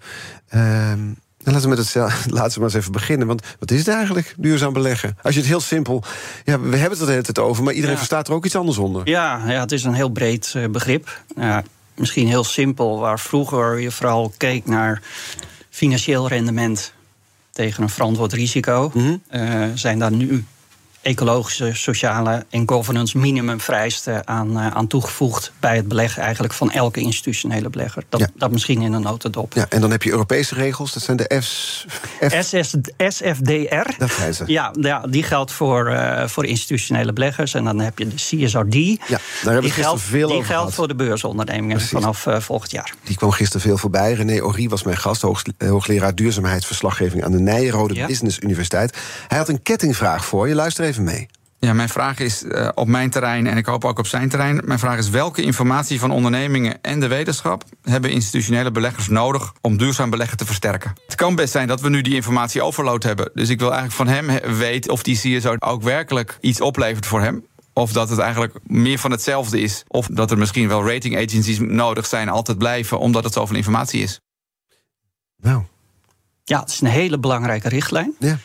[0.50, 1.00] Ehm,
[1.43, 1.95] laten we met het
[2.39, 3.28] laten we maar eens even beginnen.
[3.28, 5.17] Want wat is het eigenlijk, duurzaam beleggen?
[5.22, 6.04] Als je het heel simpel.
[6.45, 7.98] Ja, we hebben het er de hele tijd over, maar iedereen ja.
[7.98, 9.10] verstaat er ook iets anders onder.
[9.10, 11.22] Ja, ja het is een heel breed uh, begrip.
[11.36, 11.63] Ja,
[11.95, 15.02] misschien heel simpel, waar vroeger je vooral keek naar
[15.69, 16.93] financieel rendement
[17.52, 19.22] tegen een verantwoord risico, mm -hmm.
[19.32, 20.45] uh, zijn daar nu
[21.10, 27.00] ecologische, sociale en governance minimumvereisten aan, uh, aan toegevoegd bij het beleggen eigenlijk van elke
[27.00, 28.04] institutionele belegger.
[28.10, 28.28] Dat, ja.
[28.36, 29.54] dat misschien in een notendop.
[29.54, 31.86] Ja, en dan heb je Europese regels, dat zijn de F's,
[32.28, 32.34] F...
[32.43, 33.98] SS, SFDR.
[33.98, 34.43] Dat zijn ze.
[34.48, 37.54] Ja, ja die geldt voor, uh, voor institutionele beleggers.
[37.54, 38.74] En dan heb je de CSRD.
[38.74, 40.74] Ja, daar hebben we geldt, veel die over geldt gehad.
[40.74, 41.91] voor de beursondernemingen Precies.
[41.91, 42.93] vanaf uh, volgend jaar.
[43.04, 44.13] Die kwam gisteren veel voorbij.
[44.13, 45.22] René Ori was mijn gast,
[45.58, 48.06] hoogleraar duurzaamheidsverslaggeving aan de Nijrode ja.
[48.06, 48.98] Business Universiteit.
[49.28, 50.56] Hij had een kettingvraag voor je.
[50.56, 51.27] Luister even mee.
[51.59, 54.62] Ja, mijn vraag is uh, op mijn terrein en ik hoop ook op zijn terrein.
[54.65, 59.77] Mijn vraag is welke informatie van ondernemingen en de wetenschap hebben institutionele beleggers nodig om
[59.77, 60.93] duurzaam beleggen te versterken?
[61.05, 63.31] Het kan best zijn dat we nu die informatie overload hebben.
[63.33, 67.21] Dus ik wil eigenlijk van hem weten of die CSO ook werkelijk iets oplevert voor
[67.21, 67.45] hem.
[67.73, 69.83] Of dat het eigenlijk meer van hetzelfde is.
[69.88, 74.01] Of dat er misschien wel rating agencies nodig zijn, altijd blijven, omdat het zoveel informatie
[74.01, 74.19] is.
[75.41, 75.63] Nou.
[76.43, 78.15] Ja, het is een hele belangrijke richtlijn.
[78.19, 78.38] Ja.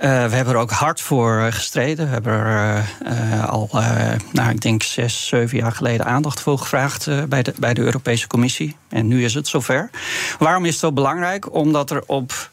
[0.00, 2.06] Uh, we hebben er ook hard voor gestreden.
[2.06, 6.58] We hebben er uh, al, uh, nou, ik denk zes, zeven jaar geleden aandacht voor
[6.58, 8.76] gevraagd bij, de, bij de Europese Commissie.
[8.88, 9.90] En nu is het zover.
[10.38, 11.54] Waarom is het zo belangrijk?
[11.54, 12.50] Omdat er op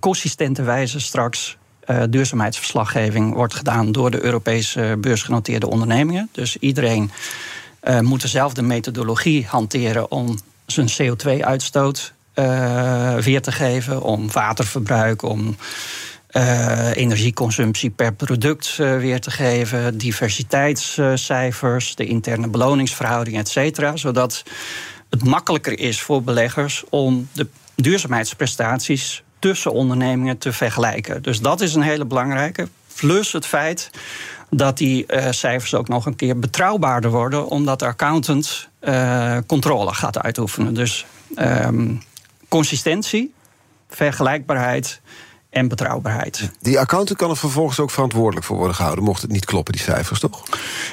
[0.00, 1.56] consistente, wijze straks
[2.08, 6.28] duurzaamheidsverslaggeving wordt gedaan door de Europese beursgenoteerde ondernemingen.
[6.32, 7.10] Dus iedereen
[8.00, 15.56] moet dezelfde methodologie hanteren om zijn CO2-uitstoot uh, weer te geven, om waterverbruik, om
[16.30, 24.42] uh, energieconsumptie per product uh, weer te geven, diversiteitscijfers, de interne beloningsverhouding, et cetera, zodat
[25.10, 31.22] het makkelijker is voor beleggers om de duurzaamheidsprestaties tussen ondernemingen te vergelijken.
[31.22, 32.68] Dus dat is een hele belangrijke.
[32.94, 33.90] Plus het feit
[34.50, 38.68] dat die cijfers ook nog een keer betrouwbaarder worden, omdat de accountant
[39.46, 40.74] controle gaat uitoefenen.
[40.74, 42.02] Dus um,
[42.50, 43.32] consistentie,
[43.88, 45.00] vergelijkbaarheid
[45.50, 46.50] en betrouwbaarheid.
[46.60, 49.82] Die accountant kan er vervolgens ook verantwoordelijk voor worden gehouden, mocht het niet kloppen, die
[49.82, 50.42] cijfers, toch?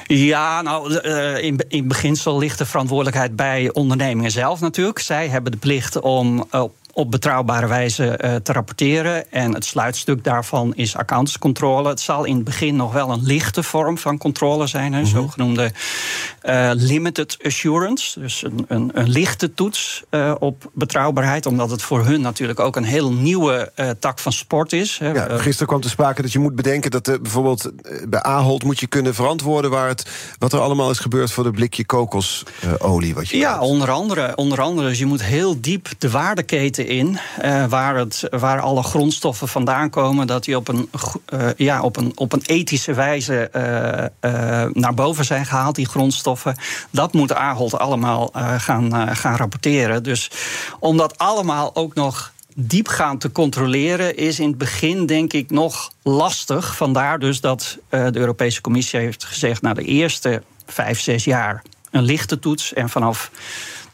[0.06, 4.98] Ja, nou, uh, in, in beginsel ligt de verantwoordelijkheid bij ondernemingen zelf natuurlijk.
[4.98, 6.64] Zij hebben de plicht om uh,
[6.98, 9.32] op betrouwbare wijze uh, te rapporteren.
[9.32, 11.88] En het sluitstuk daarvan is accountantscontrole.
[11.88, 15.04] Het zal in het begin nog wel een lichte vorm van controle zijn, een mm
[15.04, 15.06] -hmm.
[15.12, 15.72] zogenoemde
[16.42, 18.20] uh, limited assurance.
[18.20, 22.76] Dus een, een, een lichte toets uh, op betrouwbaarheid, omdat het voor hun natuurlijk ook
[22.76, 24.98] een heel nieuwe tak van sport is.
[24.98, 27.70] Ja, gisteren kwam te sprake dat je moet bedenken dat bijvoorbeeld
[28.08, 31.50] bij Ahold moet je kunnen verantwoorden waar het, wat er allemaal is gebeurd voor de
[31.50, 33.14] blikje kokosolie.
[33.14, 34.88] Wat je ja, onder andere, onder andere.
[34.88, 39.90] Dus je moet heel diep de waardeketen in, uh, waar, het, waar alle grondstoffen vandaan
[39.90, 40.90] komen, dat die op een,
[41.34, 46.56] uh, ja, op een, op een ethische wijze uh, naar boven zijn gehaald, die grondstoffen.
[46.90, 50.02] Dat moet Ahold allemaal gaan, gaan rapporteren.
[50.02, 50.30] Dus
[50.80, 55.92] om dat allemaal ook nog diepgaand te controleren is in het begin denk ik nog
[56.02, 56.76] lastig.
[56.76, 59.62] Vandaar dus dat de Europese Commissie heeft gezegd...
[59.62, 63.30] na de eerste vijf, zes jaar een lichte toets en vanaf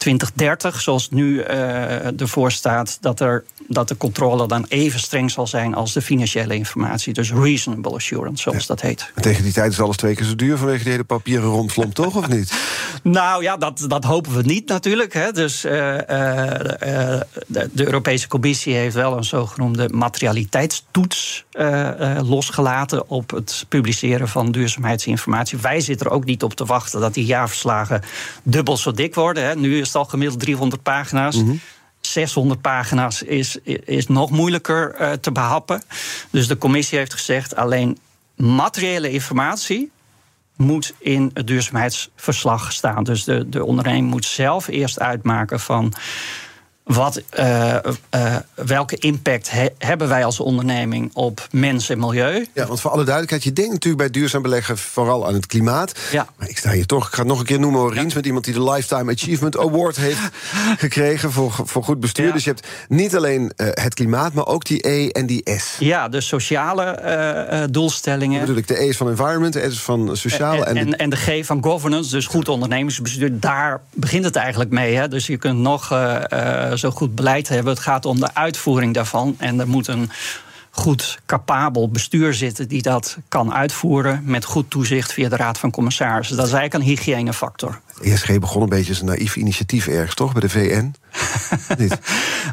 [0.04, 5.46] 2030, zoals nu uh, ervoor staat, dat, er, dat de controle dan even streng zal
[5.46, 7.12] zijn als de financiële informatie.
[7.12, 8.66] Dus reasonable assurance, zoals ja.
[8.66, 9.10] dat heet.
[9.14, 11.92] En tegen die tijd is alles twee keer zo duur vanwege die hele papieren rondvlom,
[12.02, 12.52] toch, of niet?
[13.02, 15.12] Nou ja, dat, dat hopen we niet natuurlijk.
[15.12, 15.32] Hè.
[15.32, 16.00] Dus uh, uh,
[17.46, 21.44] de, de, Europese Commissie heeft wel een zogenoemde materialiteitstoets
[22.22, 25.58] losgelaten op het publiceren van duurzaamheidsinformatie.
[25.58, 28.02] Wij zitten er ook niet op te wachten dat die jaarverslagen
[28.42, 29.44] dubbel zo dik worden.
[29.44, 29.54] Hè.
[29.54, 31.36] Nu is het al gemiddeld 300 pagina's.
[31.36, 31.60] Mm -hmm.
[32.14, 35.82] 600 pagina's is, is nog moeilijker uh, te behappen.
[36.30, 37.98] Dus de commissie heeft gezegd: alleen
[38.36, 39.90] materiële informatie
[40.56, 43.04] moet in het duurzaamheidsverslag staan.
[43.04, 45.92] Dus de, de onderneming moet zelf eerst uitmaken van
[46.84, 47.76] wat, uh,
[48.14, 52.46] uh, welke impact he, hebben wij als onderneming op mens en milieu?
[52.54, 55.98] Ja, want voor alle duidelijkheid, je denkt natuurlijk bij duurzaam beleggen vooral aan het klimaat.
[56.12, 56.26] Ja.
[56.36, 58.16] Maar ik sta hier toch, ik ga het nog een keer noemen, Riens, ja.
[58.16, 60.20] met iemand die de Lifetime Achievement Award heeft
[60.84, 62.26] gekregen voor, voor goed bestuur.
[62.26, 62.32] Ja.
[62.32, 65.76] Dus je hebt niet alleen uh, het klimaat, maar ook die E en die S.
[65.78, 68.38] Ja, de sociale doelstellingen.
[68.38, 70.64] Natuurlijk, de E is van environment, de S is van sociaal.
[70.64, 73.40] En, en, en, en de G van governance, dus goed ondernemingsbestuur.
[73.40, 74.94] Daar begint het eigenlijk mee.
[74.94, 75.08] Hè?
[75.08, 75.92] Dus je kunt nog
[76.78, 77.72] zo goed beleid hebben.
[77.72, 79.34] Het gaat om de uitvoering daarvan.
[79.38, 80.10] En er moet een
[80.70, 85.70] goed capabel bestuur zitten die dat kan uitvoeren met goed toezicht via de Raad van
[85.70, 86.36] Commissarissen.
[86.36, 87.80] Dat is eigenlijk een hygiënefactor.
[88.02, 90.32] ESG begon een beetje als een naïef initiatief ergens, toch?
[90.32, 90.94] Bij de VN?
[91.82, 91.98] Niet?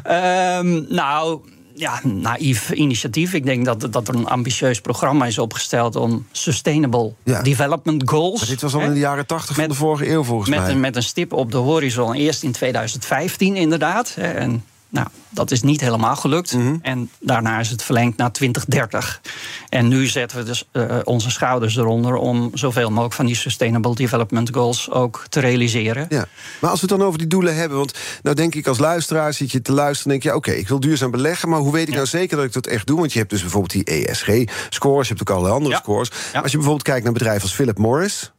[0.06, 1.40] Um, nou
[1.74, 3.32] ja, naïef initiatief.
[3.32, 7.42] Ik denk dat, dat er een ambitieus programma is opgesteld om Sustainable ja.
[7.42, 8.40] Development Goals.
[8.40, 10.70] Maar dit was al in de jaren 80 van de vorige eeuw volgens met mij.
[10.70, 12.14] Een, met een stip op de horizon.
[12.14, 14.14] Eerst in 2015 inderdaad.
[14.18, 16.52] En nou, dat is niet helemaal gelukt.
[16.52, 16.62] Mhm.
[16.62, 16.78] Mm -hmm.
[16.82, 19.20] En daarna is het verlengd naar 2030.
[19.68, 23.94] En nu zetten we dus uh, onze schouders eronder om zoveel mogelijk van die Sustainable
[23.94, 26.06] Development Goals ook te realiseren.
[26.08, 26.26] Ja.
[26.60, 29.34] Maar als we het dan over die doelen hebben, want nou denk ik als luisteraar
[29.34, 31.60] zit je te luisteren en denk je, ja, oké, okay, ik wil duurzaam beleggen, maar
[31.60, 31.94] hoe weet ik ja.
[31.94, 32.98] nou zeker dat ik dat echt doe?
[32.98, 35.80] Want je hebt dus bijvoorbeeld die ESG-scores, je hebt ook allerlei andere ja.
[35.80, 36.10] scores.
[36.10, 38.32] Als je bijvoorbeeld kijkt naar bedrijven als Philip Morris,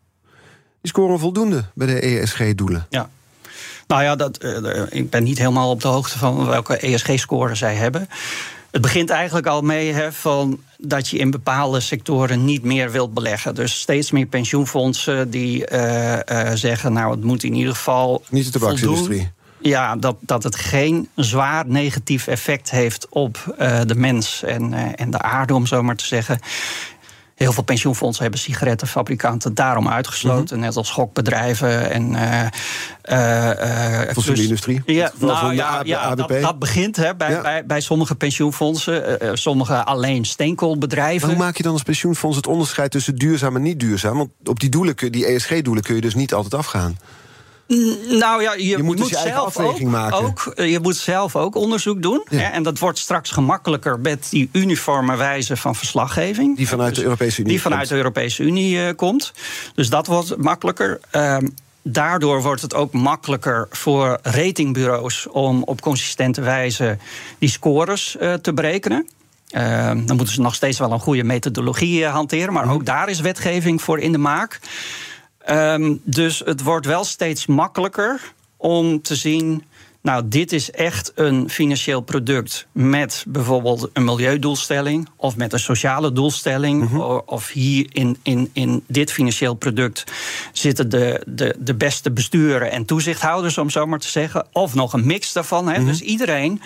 [0.81, 2.85] die scoren voldoende bij de ESG-doelen.
[2.89, 3.09] Ja.
[3.87, 7.75] Nou ja, dat, uh, ik ben niet helemaal op de hoogte van welke ESG-score zij
[7.75, 8.09] hebben.
[8.71, 13.13] Het begint eigenlijk al mee hè, van dat je in bepaalde sectoren niet meer wilt
[13.13, 13.55] beleggen.
[13.55, 16.93] Dus steeds meer pensioenfondsen die uh, uh, zeggen...
[16.93, 19.31] nou, het moet in ieder geval Niet de tabaksindustrie.
[19.59, 25.11] Ja, dat, dat het geen zwaar negatief effect heeft op uh, de mens en, en
[25.11, 26.39] de aarde, om zo maar te zeggen.
[27.35, 30.41] Heel veel pensioenfondsen hebben sigarettenfabrikanten daarom uitgesloten.
[30.41, 30.69] Mm -hmm.
[30.69, 32.11] Net als gokbedrijven en.
[32.13, 32.45] Uh,
[33.11, 34.81] uh, Fossielindustrie?
[34.85, 37.41] Ja, nou, ja, ja dat, dat, begint hè, bij, ja.
[37.41, 39.23] bij, bij sommige pensioenfondsen.
[39.23, 41.27] Uh, sommige alleen steenkoolbedrijven.
[41.27, 44.17] Maar hoe maak je dan als pensioenfonds het onderscheid tussen duurzaam en niet duurzaam?
[44.17, 46.97] Want op die, doelen, die ESG-doelen kun je dus niet altijd afgaan.
[48.09, 50.17] Nou ja, je, je moet, dus je zelf afweging ook, maken.
[50.17, 52.25] Ook, je moet zelf ook onderzoek doen.
[52.29, 52.37] Ja.
[52.37, 56.57] Hè, en dat wordt straks gemakkelijker met die uniforme wijze van verslaggeving.
[56.57, 57.91] Die vanuit dus, de Europese Unie Die vanuit komt.
[57.91, 59.33] de Europese Unie uh, komt.
[59.75, 60.99] Dus dat wordt makkelijker.
[61.11, 61.37] Uh,
[61.85, 66.97] Daardoor wordt het ook makkelijker voor ratingbureaus om op consistente wijze
[67.39, 69.07] die scores uh, te berekenen.
[69.51, 73.19] Uh, dan moeten ze nog steeds wel een goede methodologie hanteren, maar ook daar is
[73.19, 74.59] wetgeving voor in de maak.
[75.49, 79.63] Um, dus het wordt wel steeds makkelijker om te zien
[80.03, 86.11] Nou, dit is echt een financieel product met bijvoorbeeld een milieudoelstelling of met een sociale
[86.11, 86.89] doelstelling.
[86.89, 86.99] Mhm.
[87.25, 90.03] Of hier in, in, in dit financieel product
[90.51, 94.47] zitten de, de, de beste besturen en toezichthouders, om zo maar te zeggen.
[94.51, 95.67] Of nog een mix daarvan.
[95.67, 95.77] Hè.
[95.77, 95.87] Mhm.
[95.87, 96.61] Dus iedereen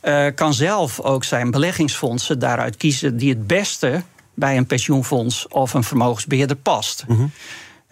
[0.00, 4.02] eh, kan zelf ook zijn beleggingsfondsen daaruit kiezen die het beste
[4.34, 7.04] bij een pensioenfonds of een vermogensbeheerder past.
[7.06, 7.16] Dus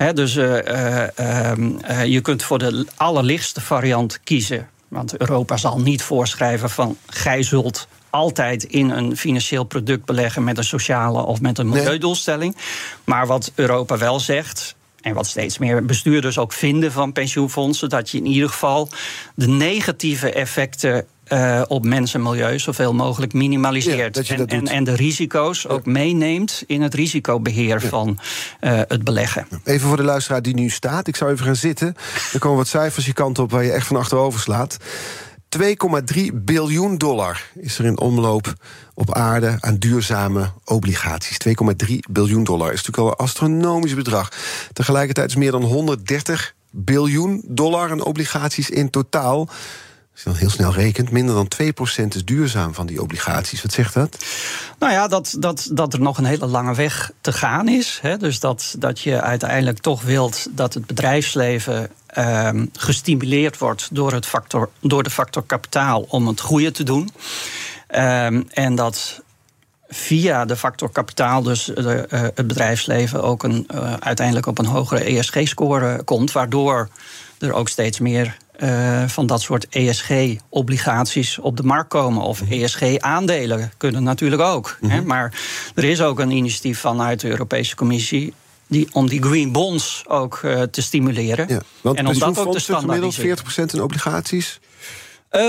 [0.00, 4.68] eh, eh, ehm, eh, je kunt voor de allerlichtste variant kiezen.
[4.88, 10.58] Want Europa zal niet voorschrijven van gij zult altijd in een financieel product beleggen met
[10.58, 11.82] een sociale of met een Nee.
[11.82, 12.56] milieudoelstelling.
[13.04, 14.74] Maar wat Europa wel zegt.
[15.00, 18.88] En wat steeds meer bestuurders ook vinden van pensioenfondsen, dat je in ieder geval
[19.34, 24.26] de negatieve effecten eh, op mens en milieu zoveel mogelijk minimaliseert.
[24.26, 28.18] Ja, en, en, en de risico's ook meeneemt in het risicobeheer van
[28.60, 29.46] eh, het beleggen.
[29.64, 31.06] Even voor de luisteraar die nu staat.
[31.06, 31.94] Ik zou even gaan zitten.
[32.32, 34.76] Er komen wat cijfers je kant op waar je echt van achterover slaat.
[35.58, 38.52] 2,3 biljoen dollar is er in omloop
[38.94, 41.38] op aarde aan duurzame obligaties.
[41.88, 44.28] 2,3 biljoen dollar is natuurlijk al een astronomisch bedrag.
[44.72, 49.48] Tegelijkertijd is meer dan 130 biljoen dollar aan obligaties in totaal.
[50.24, 51.48] Als dan heel snel rekent, minder dan
[52.04, 53.62] 2% is duurzaam van die obligaties.
[53.62, 54.24] Wat zegt dat?
[54.78, 57.98] Nou ja, dat, dat, dat er nog een hele lange weg te gaan is.
[58.02, 58.16] Hè.
[58.16, 64.26] Dus dat, dat je uiteindelijk toch wilt dat het bedrijfsleven ehm, gestimuleerd wordt door, het
[64.26, 67.10] factor, door de factor kapitaal om het goede te doen.
[67.86, 69.22] Ehm, en dat
[69.88, 74.66] via de factor kapitaal dus de, eh, het bedrijfsleven ook een, eh, uiteindelijk op een
[74.66, 76.88] hogere ESG-score komt, waardoor
[77.38, 82.22] er ook steeds meer eh, van dat soort ESG-obligaties op de markt komen.
[82.22, 84.78] Of ESG-aandelen kunnen natuurlijk ook.
[84.86, 85.02] hè.
[85.02, 85.40] Maar
[85.74, 88.34] er is ook een initiatief vanuit de Europese Commissie.
[88.66, 91.46] Die, om die green bonds ook eh, te stimuleren.
[91.48, 93.38] Ja, want en om dat ook te standaardiseren.
[93.38, 93.42] 40%
[93.72, 94.60] in obligaties.
[95.30, 95.42] Eh,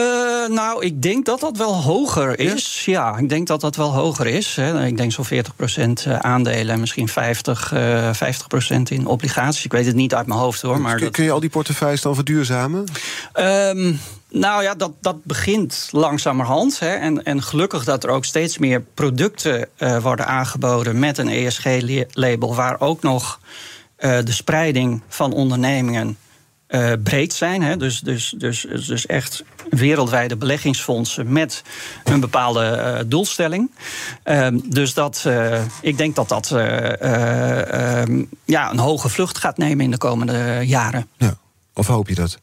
[0.48, 2.86] nou, ik denk dat dat wel hoger is.
[2.86, 4.56] Ja, ik denk dat dat wel hoger is.
[4.56, 4.86] Hè.
[4.86, 9.66] Ik denk zo'n 40% aandelen en misschien 50, eh 50% in obligaties.
[9.66, 10.82] Ik weet het niet uit mijn hoofd hoor.
[10.82, 12.86] Maar kun, dat, kun je al die portefeuilles dan verduurzamen?
[13.34, 13.94] Ehm,
[14.30, 16.80] nou ja, dat, dat begint langzamerhand.
[16.80, 16.94] Hè.
[16.94, 22.56] En, en gelukkig dat er ook steeds meer producten eh, worden aangeboden met een ESG-label,
[22.56, 23.40] waar ook nog
[23.96, 26.18] eh, de spreiding van ondernemingen
[26.72, 27.62] eh, breed zijn.
[27.62, 27.78] Hè.
[27.78, 31.64] Dus, dus, dus, dus echt wereldwijde beleggingsfondsen met
[32.04, 33.72] een bepaalde eh, doelstelling.
[34.24, 39.38] Ehm, dus dat, eh, ik denk dat dat eh, eh, ehm, ja, een hoge vlucht
[39.38, 41.08] gaat nemen in de komende jaren.
[41.18, 41.38] Ja.
[41.74, 42.40] Of hoop je dat?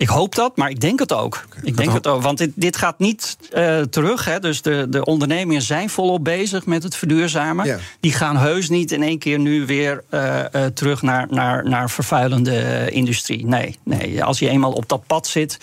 [0.00, 1.44] Ik hoop dat, maar ik denk het ook.
[1.62, 4.24] Ik denk het ook, want dit, dit gaat niet eh, terug.
[4.24, 4.38] Hè.
[4.38, 7.80] Dus de, de ondernemingen zijn volop bezig met het verduurzamen.
[8.00, 11.90] Die gaan heus niet in één keer nu weer eh, eh, terug naar, naar, naar
[11.90, 13.46] vervuilende industrie.
[13.46, 15.58] Nee, nee, als je eenmaal op dat pad zit,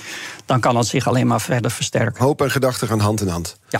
[0.45, 2.23] dan kan het zich alleen maar verder versterken.
[2.23, 3.60] Hoop en gedachten gaan hand in hand.
[3.69, 3.80] Ja.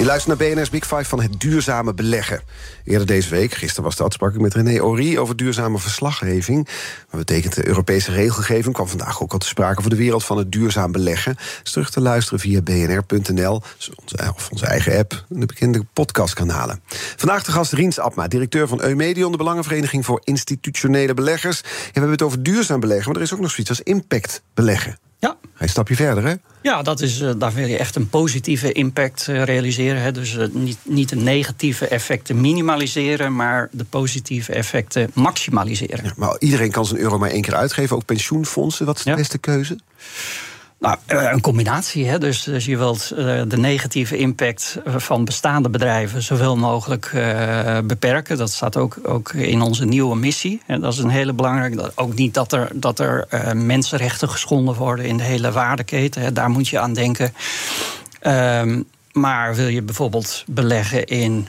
[0.00, 2.42] Je luistert naar BNR's Big Five van het duurzame beleggen.
[2.84, 6.68] Eerder deze week, gisteren was dat, sprak ik met René Ori over duurzame verslaggeving.
[7.10, 8.74] Wat betekent de Europese regelgeving?
[8.74, 11.36] Kwam vandaag ook al te sprake voor de wereld van het duurzaam beleggen.
[11.64, 13.62] Is terug te luisteren via bnr.nl
[14.34, 16.82] of onze eigen app, de bekende podcastkanalen.
[17.16, 21.58] Vandaag de gast Riens Abma, directeur van Eumedion, de Belangenvereniging voor Institutionele Beleggers.
[21.58, 24.42] Ja, we hebben het over duurzaam beleggen, maar er is ook nog zoiets als impact
[24.54, 25.09] beleggen.
[25.20, 25.36] Ja.
[25.58, 26.34] Een stapje verder, hè?
[26.62, 30.02] Ja, dat is, eh, daar wil je echt een positieve impact eh, realiseren.
[30.02, 30.12] Hè.
[30.12, 36.04] Dus eh, niet, niet de negatieve effecten minimaliseren, maar de positieve effecten maximaliseren.
[36.04, 38.86] Ja, maar iedereen kan zijn euro maar één keer uitgeven, ook pensioenfondsen.
[38.86, 39.16] Wat is de Ja.
[39.16, 39.78] beste keuze?
[40.80, 42.06] Nou, eh, een combinatie.
[42.06, 42.18] Hè?
[42.18, 47.10] Dus, dus je wilt eh, de negatieve impact eh, van bestaande bedrijven zoveel mogelijk
[47.84, 48.38] beperken.
[48.38, 50.62] Dat staat ook, ook in onze nieuwe missie.
[50.66, 51.92] En dat is een hele belangrijke.
[51.94, 56.22] Ook niet dat er, dat er mensenrechten geschonden worden in de hele waardeketen.
[56.22, 56.32] Hè?
[56.32, 57.32] Daar moet je aan denken.
[58.20, 61.48] Ehm, maar wil je bijvoorbeeld beleggen in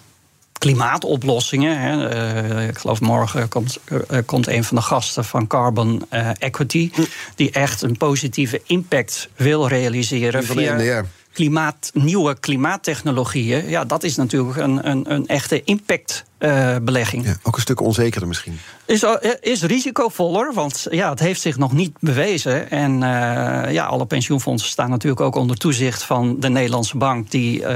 [0.62, 1.80] klimaatoplossingen.
[1.80, 2.10] Hè.
[2.10, 6.92] Eh, ik geloof morgen komt, eh, komt een van de gasten van Carbon eh, Equity.
[7.36, 11.04] Die echt een positieve impact wil realiseren via.
[11.34, 17.26] Klimaat, nieuwe klimaattechnologieën, ja, dat is natuurlijk een, een, een echte impactbelegging.
[17.26, 18.60] Ja, ook een stuk onzekerder misschien.
[18.86, 22.72] Is, eh, is risicovoller, want ja, het heeft zich nog niet bewezen.
[22.72, 23.02] En uh,
[23.72, 27.68] ja, alle pensioenfondsen staan natuurlijk ook onder toezicht van de Nederlandse bank, die uh,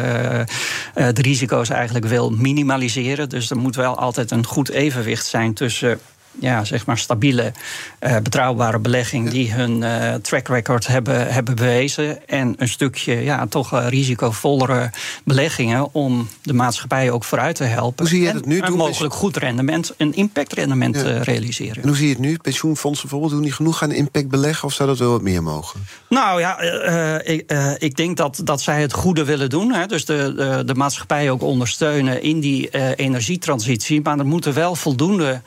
[0.94, 3.30] de risico's eigenlijk wil minimaliseren.
[3.30, 6.00] Dus er moet wel altijd een goed evenwicht zijn tussen
[6.40, 7.54] ja, zeg maar stabiele,
[8.00, 12.28] uh, betrouwbare belegging die hun uh, track record hebben, hebben bewezen.
[12.28, 14.92] En een stukje ja, toch uh, risicovollere
[15.24, 18.06] beleggingen om de maatschappij ook vooruit te helpen.
[18.06, 18.60] Hoe zie je het nu?
[18.60, 21.18] En mogelijk goed rendement, een impactrendement ja.
[21.22, 21.82] realiseren.
[21.82, 22.38] En hoe zie je het nu?
[22.38, 25.80] Pensioenfondsen bijvoorbeeld doen die genoeg aan impact beleggen of zou dat wel wat meer mogen?
[26.10, 26.60] Nou ja,
[27.22, 29.74] ik, ik, denk dat, dat zij het goede willen doen.
[29.74, 29.86] Hè.
[29.86, 34.02] Dus de, de, de maatschappij ook ondersteunen in die energietransitie.
[34.02, 35.42] Maar er moeten wel voldoende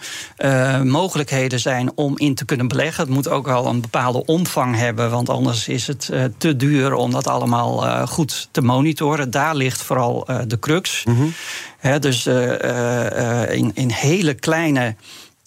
[0.85, 3.05] mogelijkheden zijn om in te kunnen beleggen.
[3.05, 6.95] Het moet ook wel een bepaalde omvang hebben, want anders is het uh, te duur
[6.95, 9.31] om dat allemaal uh, goed te monitoren.
[9.31, 11.05] Daar ligt vooral de crux.
[11.05, 11.33] Mm -hmm.
[11.79, 14.95] He, dus in, in hele kleine.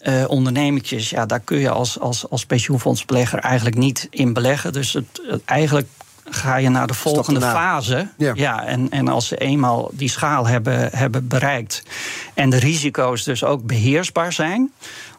[0.08, 4.74] Uh, ja, daar kun je als, als, als pensioenfondsbelegger eigenlijk niet in beleggen.
[4.74, 5.88] Dus het, het eigenlijk
[6.34, 8.08] ga je naar de volgende fase.
[8.18, 8.32] Ja.
[8.36, 11.84] ja, en, en als ze eenmaal die schaal hebben, hebben bereikt
[12.34, 14.72] en de risico's dus ook beheersbaar zijn,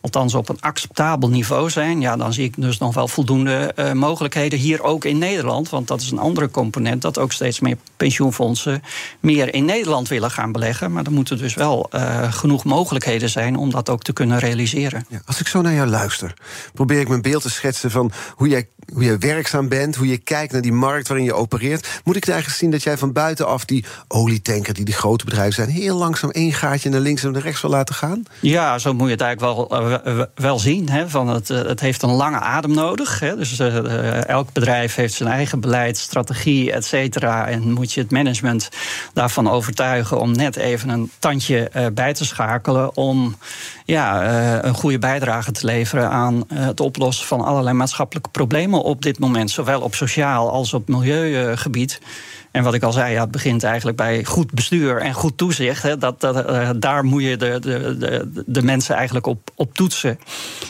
[0.02, 3.92] althans op een acceptabel niveau zijn, ja, dan zie ik dus nog wel voldoende uh,
[3.92, 5.68] mogelijkheden hier ook in Nederland.
[5.68, 8.82] Want dat is een andere component, dat ook steeds meer pensioenfondsen
[9.20, 10.92] meer in Nederland willen gaan beleggen.
[10.92, 15.06] Maar er moeten dus wel uh, genoeg mogelijkheden zijn om dat ook te kunnen realiseren.
[15.08, 16.34] Ja, als ik zo naar jou luister,
[16.74, 20.18] probeer ik mijn beeld te schetsen van hoe jij, hoe jij werkzaam bent, hoe je
[20.18, 22.00] kijkt naar die markt waarin je opereert.
[22.04, 25.54] Moet ik het eigenlijk zien dat jij van buitenaf die olietanker, die die grote bedrijven
[25.54, 28.22] zijn, heel langzaam één gaatje naar links en naar rechts wil laten gaan?
[28.40, 29.91] Ja, zo moet je het eigenlijk wel.
[30.34, 30.88] Wel zien.
[30.88, 33.20] Hè, van het, het heeft een lange adem nodig.
[33.20, 37.48] Hè, dus uh, elk bedrijf heeft zijn eigen beleid, strategie, et cetera.
[37.48, 38.68] En moet je het management
[39.12, 42.96] daarvan overtuigen om net even een tandje bij te schakelen.
[42.96, 43.36] om
[43.84, 49.18] ja, een goede bijdrage te leveren aan het oplossen van allerlei maatschappelijke problemen op dit
[49.18, 49.50] moment.
[49.50, 52.00] Zowel op sociaal als op milieugebied.
[52.52, 55.82] En wat ik al zei, ja, het begint eigenlijk bij goed bestuur en goed toezicht.
[55.82, 59.74] Hè, dat, dat, uh, daar moet je de, de, de, de, mensen eigenlijk op, op
[59.74, 60.18] toetsen.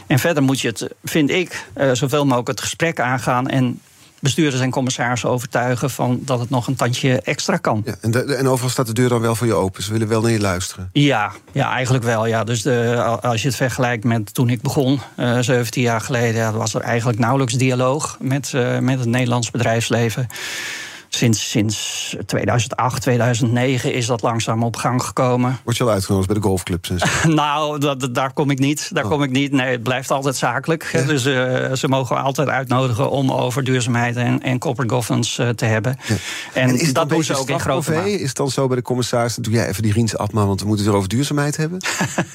[0.06, 3.48] En verder moet je het, vind ik, uh, zoveel mogelijk het gesprek aangaan.
[3.48, 3.80] En
[4.22, 7.82] bestuurders en commissarissen overtuigen van dat het nog een tandje extra kan.
[7.84, 9.82] Ja, en, de, en overal staat de deur dan wel voor je open.
[9.82, 10.90] Ze willen wel naar je luisteren.
[10.92, 12.26] Ja, ja eigenlijk wel.
[12.26, 12.44] Ja.
[12.44, 16.52] Dus de, als je het vergelijkt met toen ik begon, uh, 17 jaar geleden, ja,
[16.52, 20.28] was er eigenlijk nauwelijks dialoog met, uh, met het Nederlands bedrijfsleven.
[21.14, 25.58] Sinds, sinds 2008, 2009 is dat langzaam op gang gekomen.
[25.64, 26.90] Word je al uitgenodigd bij de golfclubs?
[27.28, 28.90] nou, dat, daar kom ik niet.
[28.92, 29.10] Daar oh.
[29.10, 29.52] kom ik niet.
[29.52, 30.88] Nee, het blijft altijd zakelijk.
[30.92, 31.02] Ja.
[31.02, 35.64] Dus uh, ze mogen altijd uitnodigen om over duurzaamheid en, en corporate governance uh, te
[35.64, 35.96] hebben.
[36.06, 36.14] Ja.
[36.52, 38.10] En, en is dat doen ze ook in grote mate.
[38.10, 40.66] Is het dan zo bij de commissaris, doe jij even die Riens Atma, want we
[40.66, 41.80] moeten het over duurzaamheid hebben?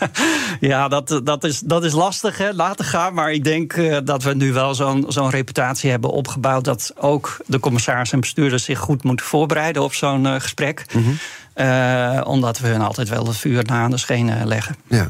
[0.60, 3.14] ja, dat, dat, is, dat is lastig, hè, laten gaan.
[3.14, 6.64] Maar ik denk uh, dat we nu wel zo'n zo'n reputatie hebben opgebouwd...
[6.64, 10.86] dat ook de commissaris en bestuurders zich goed moeten voorbereiden op zo'n uh, gesprek.
[10.94, 11.18] Mm -hmm.
[11.66, 14.76] uh, omdat we hun altijd wel het vuur na aan de schenen leggen.
[14.88, 15.08] Ja.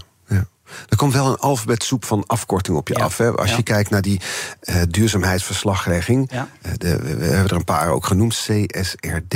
[0.89, 3.03] Er komt wel een alfabetsoep van afkorting op je ja.
[3.03, 3.17] af.
[3.17, 3.31] Hè?
[3.31, 3.57] Als ja.
[3.57, 4.21] je kijkt naar die
[4.63, 6.29] uh, duurzaamheidsverslaglegging.
[6.31, 6.47] Ja.
[6.65, 8.35] Uh, de, we, we, hebben er een paar ook genoemd.
[8.35, 9.35] CSRD,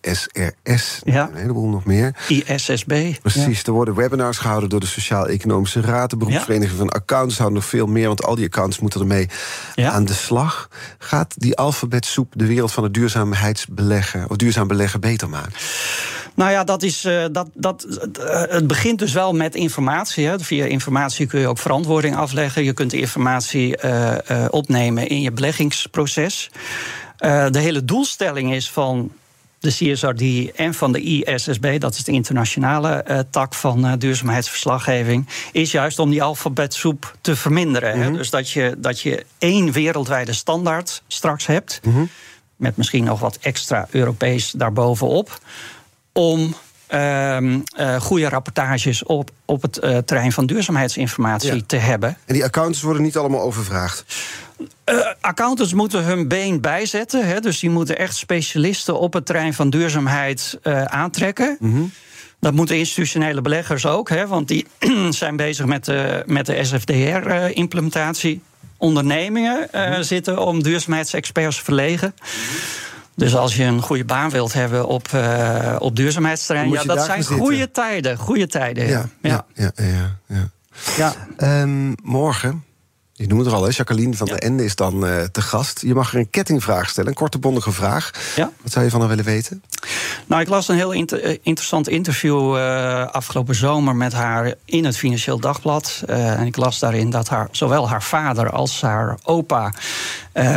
[0.00, 1.00] ESRS.
[1.04, 2.14] Een heleboel nog meer.
[2.28, 3.12] ISSB.
[3.22, 3.62] Precies.
[3.62, 6.10] Er worden webinars gehouden door de Sociaal-Economische Raad.
[6.10, 8.06] De beroepsvereniging van accountants houden nog veel meer.
[8.06, 9.28] Want al die accountants moeten ermee
[9.74, 10.68] aan de slag.
[10.98, 14.30] Gaat die alfabetsoep de wereld van het duurzaamheidsbeleggen...
[14.30, 15.52] of duurzaam beleggen beter maken?
[16.38, 17.86] Nou ja, dat is, uh, dat, dat,
[18.20, 20.26] uh, het begint dus wel met informatie.
[20.26, 20.38] Hè.
[20.40, 22.64] Via informatie kun je ook verantwoording afleggen.
[22.64, 24.14] Je kunt informatie uh,
[24.50, 26.50] opnemen in je beleggingsproces.
[27.18, 29.10] de hele doelstelling is van
[29.58, 35.28] de CSRD en van de ISSB, dat is de internationale uh, tak van uh, duurzaamheidsverslaggeving,
[35.52, 37.96] is juist om die alfabetsoep te verminderen.
[37.96, 38.12] Mm -hmm.
[38.12, 38.18] hè?
[38.18, 42.08] Dus dat je, dat je één wereldwijde standaard straks hebt, mm -hmm.
[42.56, 45.38] met misschien nog wat extra Europees daarbovenop
[46.18, 46.54] om
[46.94, 51.60] uh, goede rapportages op, op het uh, terrein van duurzaamheidsinformatie ja.
[51.66, 52.16] te hebben.
[52.24, 54.04] En die accountants worden niet allemaal overvraagd?
[54.84, 57.26] Uh, accountants moeten hun been bijzetten.
[57.26, 61.56] Hè, dus die moeten echt specialisten op het terrein van duurzaamheid aantrekken.
[61.60, 61.92] Mm -hmm.
[62.40, 64.66] Dat moeten institutionele beleggers ook, hè, want die
[65.10, 68.42] zijn bezig met de, met de SFDR-implementatie.
[68.76, 70.02] Ondernemingen mm -hmm.
[70.02, 72.14] zitten om duurzaamheidsexperts verlegen.
[72.16, 72.88] Mm -hmm.
[73.18, 77.24] Dus als je een goede baan wilt hebben op, uh, op duurzaamheidsterrein, ja, dat zijn
[77.24, 78.16] goede tijden.
[78.16, 78.86] Goede tijden.
[78.86, 79.72] Ja, ja, ja.
[79.76, 80.50] ja, ja,
[80.96, 81.14] ja.
[81.62, 82.64] Um, morgen
[83.18, 83.70] Je noemt het al, hè?
[83.70, 85.80] Jacqueline van der Ende is dan uh, te gast.
[85.80, 88.10] Je mag er een kettingvraag stellen, een korte bondige vraag.
[88.36, 88.50] Ja.
[88.62, 89.62] Wat zou je van haar willen weten?
[90.26, 94.96] Nou, ik las een heel inter interessant interview uh, afgelopen zomer met haar in het
[94.96, 96.02] Financieel Dagblad.
[96.08, 99.72] Uh, en ik las daarin dat haar, zowel haar vader als haar opa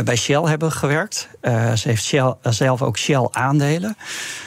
[0.04, 1.28] bij Shell hebben gewerkt.
[1.42, 3.96] ze heeft Shell, zelf ook Shell aandelen.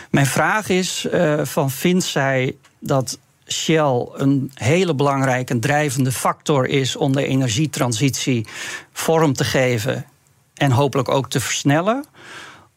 [0.09, 1.07] Mijn vraag is:
[1.43, 8.47] van vindt zij dat Shell een hele belangrijke drijvende factor is om de energietransitie
[8.93, 10.05] vorm te geven
[10.53, 12.05] en hopelijk ook te versnellen?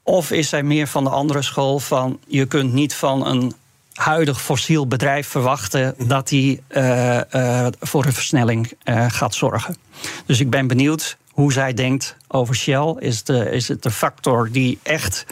[0.02, 3.52] Of is zij meer van de andere school van je kunt niet van een
[3.92, 9.76] huidig fossiel bedrijf verwachten dat die uh, uh, voor een versnelling uh, gaat zorgen?
[10.26, 12.94] Dus ik ben benieuwd hoe zij denkt over Shell.
[12.98, 15.26] Is, de, is het de factor die echt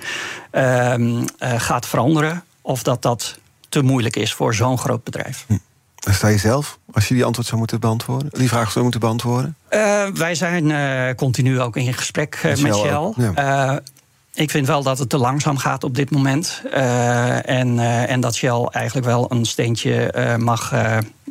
[0.50, 2.44] ehm, gaat veranderen?
[2.62, 3.38] Of dat dat
[3.76, 5.44] te moeilijk is voor zo'n groot bedrijf.
[5.46, 5.56] Hm.
[5.94, 9.00] Daar sta je zelf, als je die antwoord zou moeten beantwoorden, die vraag zou moeten
[9.00, 9.56] beantwoorden?
[9.70, 13.12] Uh, wij zijn uh, continu ook in gesprek uh, met Shell.
[13.16, 13.80] Ja.
[14.34, 16.62] ik vind wel dat het te langzaam gaat op dit moment.
[16.70, 20.72] en, en dat Shell eigenlijk wel een steentje mag,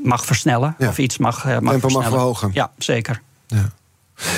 [0.04, 0.76] mag versnellen.
[0.78, 0.88] Ja.
[0.88, 2.10] Of iets mag, mag Tempo versnellen.
[2.10, 2.50] mag verhogen.
[2.54, 3.22] Ja, zeker.
[3.48, 3.72] Ja.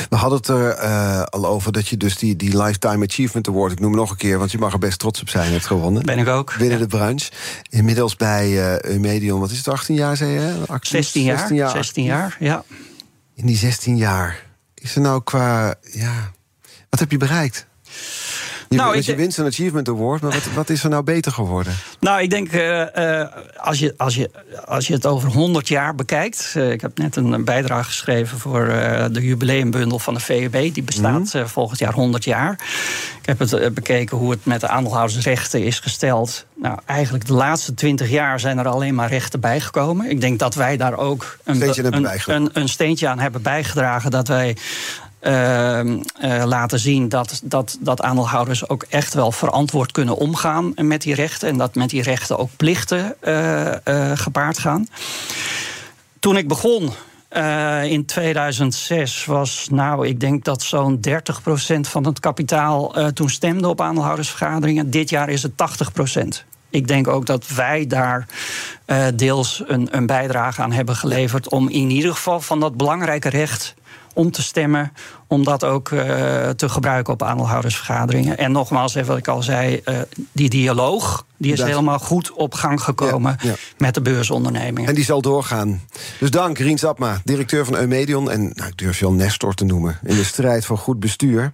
[0.09, 3.71] We hadden het er uh, al over dat je dus die, die Lifetime Achievement Award...
[3.71, 5.65] ik noem het nog een keer, want je mag er best trots op zijn, hebt
[5.65, 6.05] gewonnen.
[6.05, 6.55] Ben ik ook.
[6.57, 6.83] Binnen ja.
[6.83, 7.31] de branche.
[7.69, 10.65] Inmiddels bij uh, Medion, wat is het, 18 jaar, zei je?
[10.81, 12.63] 16 jaar, 16 jaar, 16 jaar, ja.
[13.33, 15.75] In die 16 jaar, is er nou qua...
[15.91, 16.31] Ja,
[16.89, 17.67] wat heb je bereikt?
[18.69, 21.73] Je, nou, je wint een Achievement Award, maar wat, wat, is er nou beter geworden?
[21.99, 23.25] Nou, ik denk, uh, uh,
[23.57, 24.29] als, je, als, je,
[24.65, 26.53] als je het over 100 jaar bekijkt...
[26.57, 28.65] Uh, ik heb net een bijdrage geschreven voor
[29.11, 30.73] de jubileumbundel van de VUB.
[30.73, 31.47] Die bestaat mm.
[31.47, 32.51] volgend jaar 100 jaar.
[33.21, 36.45] Ik heb het bekeken hoe het met de aandeelhoudersrechten is gesteld.
[36.55, 40.09] Nou, eigenlijk de laatste 20 jaar zijn er alleen maar rechten bijgekomen.
[40.09, 44.11] Ik denk dat wij daar ook een, steentje een, een, een steentje aan hebben bijgedragen...
[44.11, 44.55] dat wij
[45.27, 51.01] uh, uh, laten zien dat, dat, dat aandeelhouders ook echt wel verantwoord kunnen omgaan met
[51.01, 51.49] die rechten.
[51.49, 53.71] En dat met die rechten ook plichten uh,
[54.13, 54.87] gepaard gaan.
[56.19, 56.91] Toen ik begon.
[57.83, 61.11] in 2006 was, nou, ik denk dat zo'n 30%
[61.79, 64.89] van het kapitaal toen stemde op aandeelhoudersvergaderingen.
[64.89, 68.27] Dit jaar is het 80% ik denk ook dat wij daar
[69.15, 73.75] deels een, een, bijdrage aan hebben geleverd om in ieder geval van dat belangrijke recht
[74.17, 74.93] om te stemmen,
[75.27, 76.01] om dat ook uh,
[76.49, 78.37] te gebruiken op aandeelhoudersvergaderingen.
[78.37, 79.99] En nogmaals, even wat ik al zei, uh,
[80.31, 81.67] die dialoog die is dat.
[81.67, 83.55] helemaal goed op gang gekomen ja, ja.
[83.77, 84.89] met de beursondernemingen.
[84.89, 85.81] En die zal doorgaan.
[86.19, 88.31] Dus dank, Rien Sapma, directeur van Eumedion...
[88.31, 91.51] en nou, ik durf je al Nestor te noemen, in de strijd voor goed bestuur.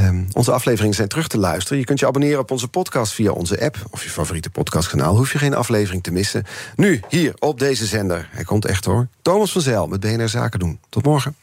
[0.00, 1.78] Um, onze afleveringen zijn terug te luisteren.
[1.78, 3.76] Je kunt je abonneren op onze podcast via onze app...
[3.90, 5.16] of je favoriete podcastkanaal.
[5.16, 6.44] Hoef je geen aflevering te missen.
[6.76, 8.28] Nu, hier, op deze zender.
[8.30, 9.08] Hij komt echt hoor.
[9.22, 10.80] Thomas van Zijl met BNR Zaken doen.
[10.88, 11.34] Tot morgen.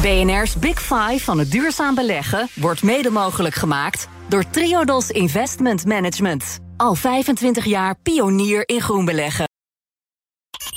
[0.00, 2.48] BNR's Big Five van het duurzaam beleggen...
[2.54, 6.58] wordt mede mogelijk gemaakt door Triodos Investment Management.
[6.76, 9.44] Al 25 jaar pionier in groen beleggen.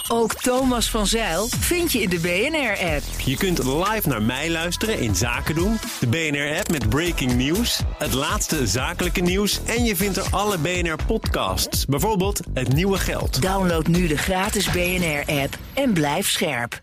[0.07, 3.03] Ook Thomas van Zeil vind je in de BNR-app.
[3.25, 5.77] Je kunt live naar mij luisteren in Zaken doen.
[5.99, 9.59] De BNR-app met breaking news, het laatste zakelijke nieuws...
[9.65, 13.41] en je vindt er alle BNR-podcasts, bijvoorbeeld Het Nieuwe Geld.
[13.41, 16.81] Download nu de gratis BNR-app en blijf scherp.